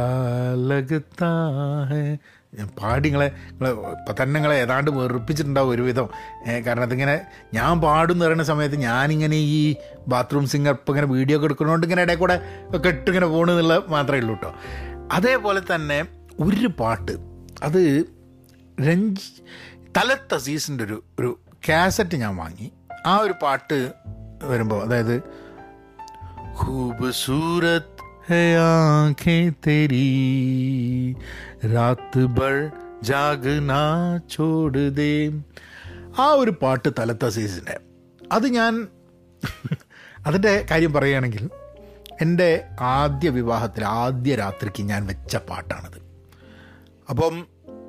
[0.69, 1.31] ലഗത്താ
[2.53, 3.71] ഞാൻ പാടി നിങ്ങളെ നിങ്ങളെ
[4.11, 6.07] തന്നെ നിങ്ങളെ ഏതാണ്ട് വെറുപ്പിച്ചിട്ടുണ്ടാവും ഒരുവിധം.
[6.67, 7.17] കാരണം അതിങ്ങനെ
[7.55, 9.61] ഞാൻ പാടും പറയുന്ന സമയത്ത് ഞാനിങ്ങനെ ഈ
[10.09, 12.37] ബാത്റൂം സിംഗർ ഇപ്പം ഇങ്ങനെ വീഡിയോ ഒക്കെ എടുക്കുന്നതുകൊണ്ട് ഇങ്ങനെ ഇടയിൽ കൂടെ
[12.77, 14.53] ഒക്കെ ഇട്ട് ഇങ്ങനെ പോകണമെന്നുള്ള മാത്രമേ ഉള്ളൂ കേട്ടോ
[15.11, 15.99] അതേപോലെ തന്നെ
[16.41, 17.15] ഒരു പാട്ട്
[17.63, 17.81] അത്
[18.81, 19.29] രഞ്ജി
[19.99, 21.31] തലത്ത അസീസിന്റെ ഒരു ഒരു
[21.69, 22.67] കാസറ്റ് ഞാൻ വാങ്ങി.
[23.07, 23.79] ആ ഒരു പാട്ട്
[24.45, 25.17] വരുമ്പോൾ അതായത്
[26.61, 30.08] ഖൂബസൂരത്ത് है आंखें तेरी
[31.72, 32.56] रात भर
[33.04, 33.80] ജാഗനാ
[34.34, 35.08] ചോട് ദേ
[36.18, 37.76] ആ ഒരു പാട്ട് തലത്ത സീസിൻ്റെ
[38.32, 38.74] അത് ഞാൻ
[40.26, 41.44] അതിൻ്റെ കാര്യം പറയുകയാണെങ്കിൽ
[42.22, 42.48] എൻ്റെ
[42.94, 46.00] ആദ്യ വിവാഹത്തിൽ ആദ്യ രാത്രിക്ക് ഞാൻ വെച്ച പാട്ടാണത്
[47.10, 47.36] അപ്പം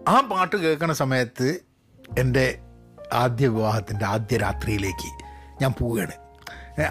[0.08, 1.48] ആ പാട്ട് കേൾക്കുന്ന സമയത്ത്
[2.18, 2.46] എൻ്റെ
[3.18, 5.10] ആദ്യ വിവാഹത്തിൻ്റെ ആദ്യ രാത്രിയിലേക്ക്
[5.60, 6.16] ഞാൻ പോവുകയാണ്
[6.78, 6.88] ഏ,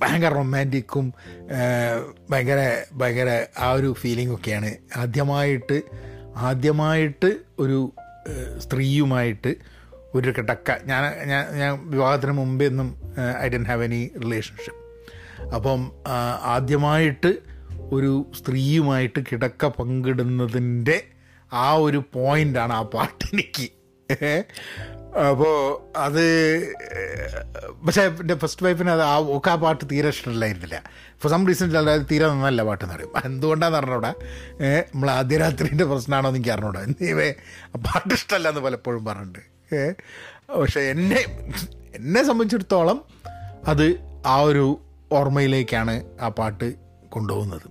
[0.00, 1.12] ഭയങ്കര റൊമാന്റിക്കും
[2.30, 4.76] ഭയങ്കര ഭയങ്കര ആ ഒരു ഫീലിംഗ് ഒക്കെയാണ്.
[4.96, 5.82] ആദ്യമായിട്ട്
[6.36, 7.92] ആദ്യമായിട്ട് ഒരു
[8.58, 9.56] സ്ത്രീയുമായിട്ട്
[10.14, 12.88] ഒരു കിടക്ക ഞാൻ ഞാൻ ഞാൻ വിവാഹത്തിന് മുമ്പേ ഒന്നും
[13.40, 14.80] I don't have any relationship
[15.54, 15.92] അപ്പം
[16.42, 17.38] ആദ്യമായിട്ട്
[17.92, 21.04] ഒരു സ്ത്രീയുമായിട്ട് കിടക്ക പങ്കിടുന്നതിന്റെ
[21.52, 23.70] ആ ഒരു പോയിന്റാണ് ആ പാട്ട് എനിക്ക്.
[25.20, 25.56] അപ്പോൾ
[25.96, 26.24] അത്
[27.86, 30.82] പക്ഷേ എന്റെ ഫസ്റ്റ് വൈഫിന് അത് ആ ഒക്കെ ആ പാട്ട് തീരെ ഇഷ്ടമില്ലായിരുന്നില്ല.
[31.22, 33.12] ഫോർ സം റീസൺ അല്ലാതെ തീരെ നന്നല്ല പാട്ട് എന്ന് പറയും.
[33.24, 34.14] എന്തുകൊണ്ടാന്ന് അറിഞ്ഞൂടാ?
[34.94, 36.80] നമ്മൾ ആദ്യ രാത്രിന്റെ പ്രശ്നമാണോ എന്ന് എനിക്ക് അറിഞ്ഞൂടാ.
[36.80, 37.34] എന്തേ
[37.74, 39.40] ആ പാട്ട് ഇഷ്ടമല്ല എന്ന് പലപ്പോഴും പറഞ്ഞിട്ടുണ്ട്.
[40.60, 41.20] പക്ഷേ എന്നെ
[41.94, 43.04] എന്നെ സംബന്ധിച്ചിടത്തോളം
[43.66, 43.86] അത്
[44.26, 44.80] ആ ഒരു
[45.12, 46.74] ഓർമ്മയിലേക്കാണ് ആ പാട്ട്
[47.08, 47.68] കൊണ്ടുപോകുന്നത്.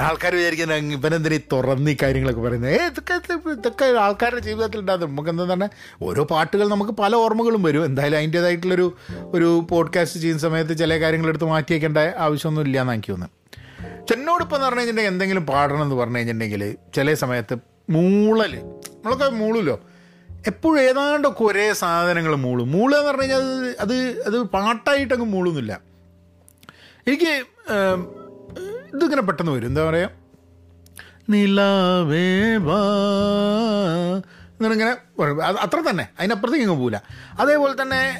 [0.00, 2.72] ആൾക്കാർ വിചാരിക്കുന്ന ഇവനെന്തിനീ തുറന്ന് ഈ കാര്യങ്ങളൊക്കെ പറയുന്നത്?
[2.72, 3.14] ഏ ഇതൊക്കെ
[3.50, 5.10] ഇതൊക്കെ ആൾക്കാരുടെ ജീവിതത്തിൽ ഉണ്ടാകും.
[5.10, 5.68] നമുക്ക് എന്താ പറഞ്ഞാൽ
[6.02, 7.84] ഓരോ പാട്ടുകൾ നമുക്ക് പല ഓർമ്മകളും വരും.
[7.84, 8.96] എന്തായാലും അതിന്റേതായിട്ടുള്ളൊരു
[9.34, 13.34] ഒരു പോഡ്കാസ്റ്റ് ചെയ്യുന്ന സമയത്ത് ചില കാര്യങ്ങളെടുത്ത് മാറ്റിയേക്കേണ്ട ആവശ്യമൊന്നും ഇല്ല എന്നാണ് എനിക്ക് തോന്നുന്നത്.
[14.00, 17.56] പക്ഷെ എന്നോടിപ്പോൾ എന്ന് പറഞ്ഞു കഴിഞ്ഞിട്ടുണ്ടെങ്കിൽ എന്തെങ്കിലും പാടണം എന്ന് പറഞ്ഞു കഴിഞ്ഞിട്ടുണ്ടെങ്കിൽ ചില സമയത്ത്
[17.90, 19.80] മൂളൽ നമ്മളൊക്കെ മൂളുമല്ലോ
[20.46, 22.72] എപ്പോഴും ഏതാണ്ടൊക്കെ ഒരേ സാധനങ്ങൾ മൂളും.
[22.72, 23.96] മൂളുക എന്ന് പറഞ്ഞു കഴിഞ്ഞാൽ അത്
[24.26, 25.80] അത് പാട്ടായിട്ടങ്ങ് മൂളുന്നില്ല.
[27.06, 27.32] എനിക്ക്
[28.94, 29.66] ഇതിങ്ങനെ പെട്ടെന്ന് വരും.
[29.66, 30.10] എന്താ പറയുക
[31.30, 32.80] നിലാവേ വാ.
[34.56, 34.96] എന്നിങ്ങനെ
[35.62, 36.08] അത്ര തന്നെ.
[36.18, 37.02] അതിനപ്പുറത്തേക്ക് ഇങ്ങ് പോവില്ല.
[37.40, 38.18] അതേപോലെ തന്നെ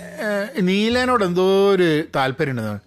[0.61, 2.81] നീലനോട് എന്തോ ഒരു താല്പര്യമുണ്ട്.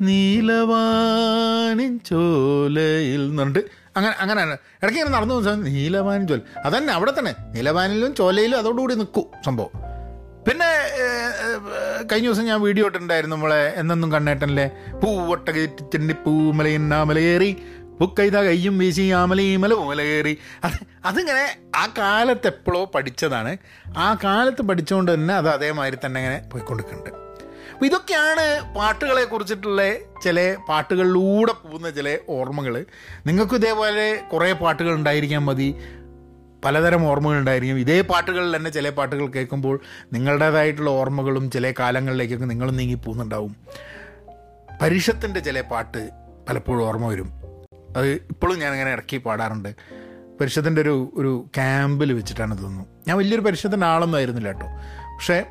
[0.00, 3.58] നീലവാനിൻ ചോലയിൽ എന്നുണ്ട്
[3.96, 6.40] അങ്ങനെ അങ്ങനെ ഇടയ്ക്ക് ഇങ്ങനെ നടന്നു നീലവാനി ചോല.
[6.64, 7.34] അതന്നെ അവിടെ തന്നെ.
[7.54, 9.95] നീലവാനിലും ചോലയിലും അതോടുകൂടി നിൽക്കും സംഭവം.
[10.46, 10.68] പിന്നെ
[12.10, 14.66] കഴിഞ്ഞ ദിവസം ഞാൻ വീഡിയോ ഇട്ടിട്ടുണ്ടായിരുന്നു നമ്മളെ എന്നെന്നും കണ്ണേട്ടനിലെ
[15.02, 15.46] പൂവട്ട
[15.94, 17.50] ചെണ്ടി പൂമലയിന്നാമലയേറി
[17.98, 20.34] പൂക്കൈത കയ്യും വീശി ആമലീമല പൂമലയേറി
[20.66, 20.78] അത്
[21.08, 21.44] അതിങ്ങനെ
[21.82, 23.52] ആ കാലത്ത് എപ്പോഴോ പഠിച്ചതാണ്.
[24.04, 27.12] ആ കാലത്ത് പഠിച്ചുകൊണ്ട് തന്നെ അത് അതേമാതിരി തന്നെ ഇങ്ങനെ പോയിക്കൊണ്ടിരിക്കുന്നുണ്ട്.
[27.72, 28.44] അപ്പോൾ ഇതൊക്കെയാണ്
[28.76, 29.82] പാട്ടുകളെ കുറിച്ചിട്ടുള്ള
[30.24, 30.38] ചില
[30.68, 32.74] പാട്ടുകളിലൂടെ പോകുന്ന ചില ഓർമ്മകൾ
[33.28, 35.68] നിങ്ങൾക്കും ഇതേപോലെ കുറേ പാട്ടുകൾ ഉണ്ടായിരിക്കാൻ മതി.
[36.64, 39.80] പലതരം ഓർമ്മകൾ ഉണ്ടായിരിക്കും ഇതേ പാട്ടുകളിൽ തന്നെ ചില പാട്ടുകൾ കേൾക്കുമ്പോൾ
[40.12, 43.56] നിങ്ങളുടേതായിട്ടുള്ള ഓർമ്മകളും ചില കാലങ്ങളിലേക്കൊക്കെ നിങ്ങൾ നീങ്ങി പോകുന്നുണ്ടാവും.
[44.82, 46.10] പരിഷത്തിന്റെ ചില പാട്ട്
[46.48, 47.32] പലപ്പോഴും ഓർമ്മ വരും.
[47.96, 49.74] അത് ഇപ്പോഴും ഞാനിങ്ങനെ ഇറക്കി പാടാറുണ്ട്.
[50.40, 52.86] പരിഷത്തിന്റെ ഒരു ഒരു ക്യാമ്പിൽ വെച്ചിട്ടാണ് തോന്നുന്നു.
[53.08, 54.66] ഞാൻ വലിയൊരു പരിഷത്തിന്റെ ആളൊന്നും ആയിരുന്നില്ല കേട്ടോ.
[55.14, 55.44] പക്ഷേ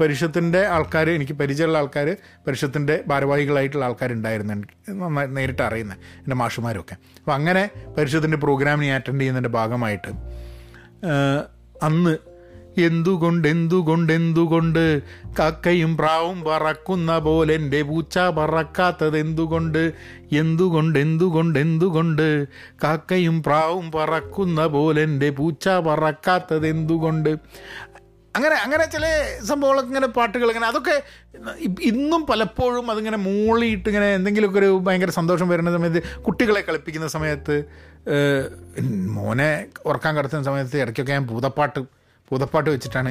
[0.00, 4.54] പരിഷത്തിന്റെ ആൾക്കാർ എനിക്ക് പരിചയമുള്ള ആൾക്കാർ പരിഷത്തിന്റെ ഭാരവാഹികളായിട്ടുള്ള ആൾക്കാരുണ്ടായിരുന്നു.
[4.54, 6.96] എനിക്ക് നന്നായി നേരിട്ട് അറിയുന്ന എന്റെ മാഷുമാരൊക്കെ.
[7.18, 10.12] അപ്പോൾ അങ്ങനെ പരിഷത്തിന്റെ പ്രോഗ്രാം ഞാൻ അറ്റൻഡ് ചെയ്യുന്നതിന്റെ ഭാഗമായിട്ട്
[11.82, 12.16] അന്ന്
[12.78, 15.02] എന്തുകൊണ്ട് എന്തുകൊണ്ട് എന്തുകൊണ്ട്
[15.38, 19.92] കാക്കയും പ്രാവും പറക്കുന്ന പോലെ എന്റെ പൂച്ച പറക്കാത്തത് എന്തുകൊണ്ട്?
[20.32, 22.46] എന്തുകൊണ്ട് എന്തുകൊണ്ട് എന്തുകൊണ്ട്
[22.84, 27.30] കാക്കയും പ്രാവും പറക്കുന്ന പോലെ എന്റെ പൂച്ച പറക്കാത്തത് എന്തുകൊണ്ട്?
[28.34, 29.04] അങ്ങനെ അങ്ങനെ ചില
[29.44, 31.02] സംഭവങ്ങളൊക്കെ ഇങ്ങനെ പാട്ടുകൾ ഇങ്ങനെ അതൊക്കെ
[31.80, 37.56] ഇന്നും പലപ്പോഴും അതിങ്ങനെ മൂളിയിട്ട് ഇങ്ങനെ എന്തെങ്കിലുമൊക്കെ ഒരു ഭയങ്കര സന്തോഷം വരുന്ന സമയത്ത് കുട്ടികളെ കളിപ്പിക്കുന്ന സമയത്ത്
[39.06, 41.80] മോനെ ഉറക്കാൻ കിടത്തുന്ന സമയത്ത് ഇടയ്ക്കൊക്കെ ഞാൻ ഭൂതപ്പാട്ട്
[42.30, 43.10] ഭൂതപ്പാട്ട് വെച്ചിട്ടാണ്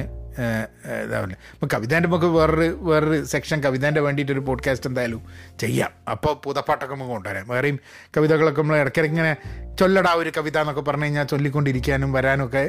[1.04, 5.22] ഇതാവില്ല അപ്പോൾ കവിതേന്റെ നമുക്ക് വേറൊരു വേറൊരു സെക്ഷൻ കവിതേന്റെ വേണ്ടിയിട്ടൊരു പോഡ്കാസ്റ്റ് എന്തായാലും
[5.58, 5.90] ചെയ്യാം.
[6.08, 7.48] അപ്പോൾ പൂതപ്പാട്ടൊക്കെ നമുക്ക് കൊണ്ടുവരാം.
[7.48, 7.78] വേറെയും
[8.16, 9.36] കവിതകളൊക്കെ നമ്മൾ ഇടയ്ക്കിടയ്ക്ക് ഇങ്ങനെ
[9.80, 12.64] ചൊല്ലടാ ഒരു കവിത എന്നൊക്കെ പറഞ്ഞു കഴിഞ്ഞാൽ ചൊല്ലിക്കൊണ്ടിരിക്കാനും വരാനും ഒക്കെ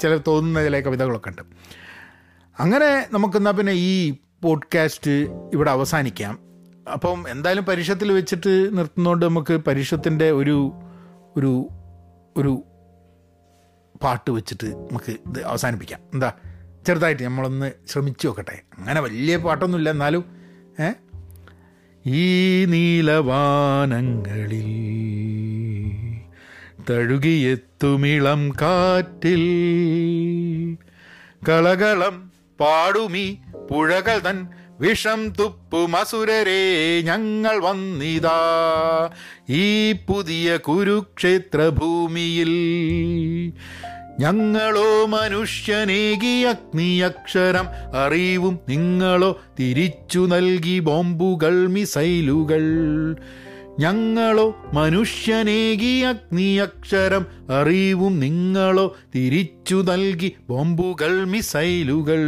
[0.00, 1.42] ചില തോന്നുന്ന ചില കവിതകളൊക്കെ ഉണ്ട്.
[2.58, 6.38] അങ്ങനെ നമുക്കെന്നാൽ പിന്നെ ഈ പോഡ്കാസ്റ്റ് ഇവിടെ അവസാനിക്കാം.
[6.92, 10.72] അപ്പം എന്തായാലും പരീക്ഷത്തിൽ വെച്ചിട്ട് നിർത്തുന്നതുകൊണ്ട് നമുക്ക് പരീക്ഷത്തിന്റെ ഒരു
[11.36, 11.68] ഒരു
[12.36, 12.62] ഒരു
[14.02, 16.00] പാട്ട് വെച്ചിട്ട് നമുക്ക് ഇത് അവസാനിപ്പിക്കാം.
[16.14, 16.32] എന്താ?
[16.86, 18.62] ചെറുതായിട്ട് നമ്മളൊന്ന് ശ്രമിച്ചു നോക്കട്ടെ.
[18.78, 20.24] അങ്ങനെ വലിയ പാട്ടൊന്നുമില്ല എന്നാലും
[22.06, 24.93] ഈ നീലവാനങ്ങളിൽ
[26.90, 29.44] തഴുകിയെത്തുമിളം കാറ്റിൽ.
[31.48, 33.38] കളകളം പാടുമി
[33.70, 34.48] പുഴകൾ തൻ
[34.80, 36.62] വിഷം തുപ്പുമസുരരെ
[37.04, 38.40] ഞങ്ങൾ വന്നിതാ
[39.50, 42.52] ഈ പുതിയ കുരുക്ഷേത്ര ഭൂമിയിൽ
[44.20, 47.66] ഞങ്ങളോ മനുഷ്യനേകി അഗ്നിയക്ഷരം
[48.04, 52.64] അറിവും നിങ്ങളോ തിരിച്ചു നൽകി ബോംബുകൾ മിസൈലുകൾ.
[53.80, 62.20] ഞങ്ങളോ മനുഷ്യനേകി അഗ്നിയക്ഷരം അറിവും നിങ്ങളോ തിരിച്ചു നൽകി ബോംബുകൾ മിസൈലുകൾ.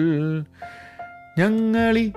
[1.38, 2.12] ഞങ്ങളി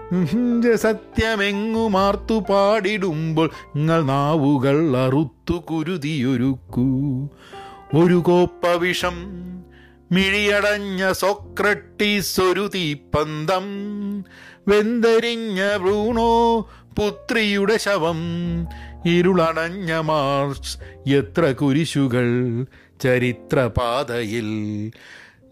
[0.76, 6.88] സത്യമെങ്ങുമാർത്തു പാടിടുമ്പോൾ നിങ്ങൾ നാവുകൾ അറുത്തു കുരുതിയൊരുക്കൂ.
[8.04, 9.18] ഒരു കോപ്പവിഷം
[10.12, 13.66] മിഴിയടഞ്ഞ സോക്രട്ടീസ് ഒരു തീപ്പന്തം.
[14.68, 16.60] വെന്തരിഞ്ഞ ബ്രൂണോ
[16.98, 18.20] പുത്രിയുടെ ശവം
[19.06, 20.78] ഇരുളണഞ്ഞ മാർച്ച്
[21.10, 22.66] എത്ര കുരിശുകൾ
[23.02, 24.48] ചരിത്രപാതയിൽ.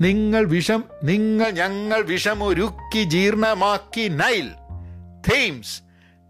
[0.02, 4.50] നിങ്ങൾ വിഷം നിങ്ങൾ ഞങ്ങൾ വിഷമൊരുക്കി ജീർണമാക്കി നൈൽ.
[5.32, 5.82] തേംസ്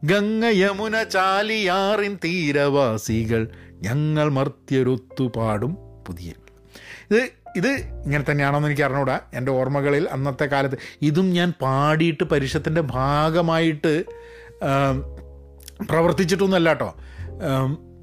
[0.05, 6.33] ഗംഗ യമുന ചാലിയാറിൻ തീരവാസികൾ ഞങ്ങൾ മർത്യരൊത്തു പാടും പുതിയ.
[7.11, 9.19] ഇത് ഇത് ഇങ്ങനെ തന്നെയാണെന്ന് എനിക്ക് അറിഞ്ഞൂടാ.
[9.33, 14.03] എന്റെ ഓർമ്മകളിൽ അന്നത്തെ കാലത്ത് ഇതും ഞാൻ പാടിയിട്ട് പരിഷത്തിന്റെ ഭാഗമായിട്ട്
[15.81, 16.95] പ്രവർത്തിച്ചിട്ടൊന്നുമല്ല കേട്ടോ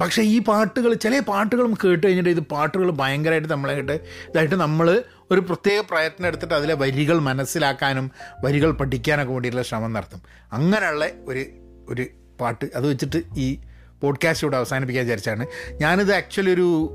[0.01, 3.93] പക്ഷേ ഈ പാട്ടുകൾ ചില പാട്ടുകളും കേട്ട് കഴിഞ്ഞിട്ട് ഇത് പാട്ടുകൾ ഭയങ്കരമായിട്ട് നമ്മളെ കേട്ട്
[4.29, 8.11] ഇതായിട്ട് നമ്മൾ ഒരു പ്രത്യേക പ്രയത്നം എടുത്തിട്ട് അതിലെ വരികൾ മനസ്സിലാക്കാനും
[8.45, 10.23] വരികൾ പഠിക്കാനൊക്കെ വേണ്ടിയിട്ടുള്ള ശ്രമം നടത്തും.
[10.53, 11.45] അങ്ങനെയുള്ള ഒരു
[11.89, 12.07] ഒരു
[12.41, 13.59] പാട്ട് അത് വെച്ചിട്ട് ഈ
[14.03, 15.47] പോഡ്കാസ്റ്റ് ഇവിടെ അവസാനിപ്പിക്കാൻ വിചാരിച്ചാണ്.
[15.81, 16.95] ഞാനിത് ആക്ച്വലി ഒരു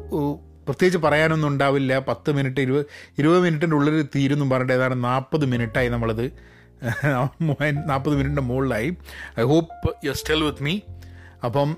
[0.66, 2.00] പ്രത്യേകിച്ച് പറയാനൊന്നും ഉണ്ടാവില്ല.
[2.00, 2.86] പത്ത് മിനിറ്റ് ഇരുപത്
[3.18, 6.32] ഇരുപത് മിനിറ്റിന്റെ ഉള്ളിൽ തീരുന്നു പറഞ്ഞിട്ട് ഏതാണ് നാൽപ്പത് മിനിറ്റായി നമ്മളത്
[7.88, 8.98] നാൽപ്പത് മിനിറ്റിന്റെ മുകളിലായി.
[9.40, 10.80] I hope you still with me
[11.46, 11.78] അപ്പം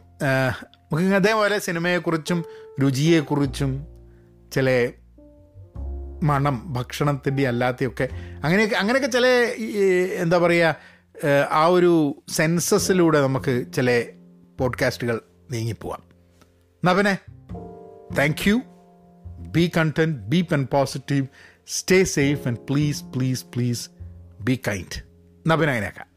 [0.94, 2.46] നമുക്ക് അതേപോലെ സിനിമയെക്കുറിച്ചും
[2.82, 3.88] രുചിയെക്കുറിച്ചും
[4.54, 4.92] ചില
[6.24, 8.10] മണം ഭക്ഷണത്തിന്റെ അല്ലാത്തയൊക്കെ
[8.44, 9.28] അങ്ങനെയൊക്കെ അങ്ങനെയൊക്കെ ചില
[10.16, 10.76] എന്താ പറയുക
[11.52, 14.04] ആ ഒരു സെൻസസിലൂടെ നമുക്ക് ചില
[14.60, 15.22] പോഡ്കാസ്റ്റുകൾ
[15.52, 16.04] നീങ്ങിപ്പോവാം.
[16.76, 17.18] എന്നാ പിന്നെ
[18.20, 18.62] thank you
[19.40, 21.28] be content be pen positive
[21.68, 23.90] stay safe and please please please
[24.44, 24.98] be kind
[25.44, 26.11] എന്നാ പിന്നെ അങ്ങനെയാക്കാം.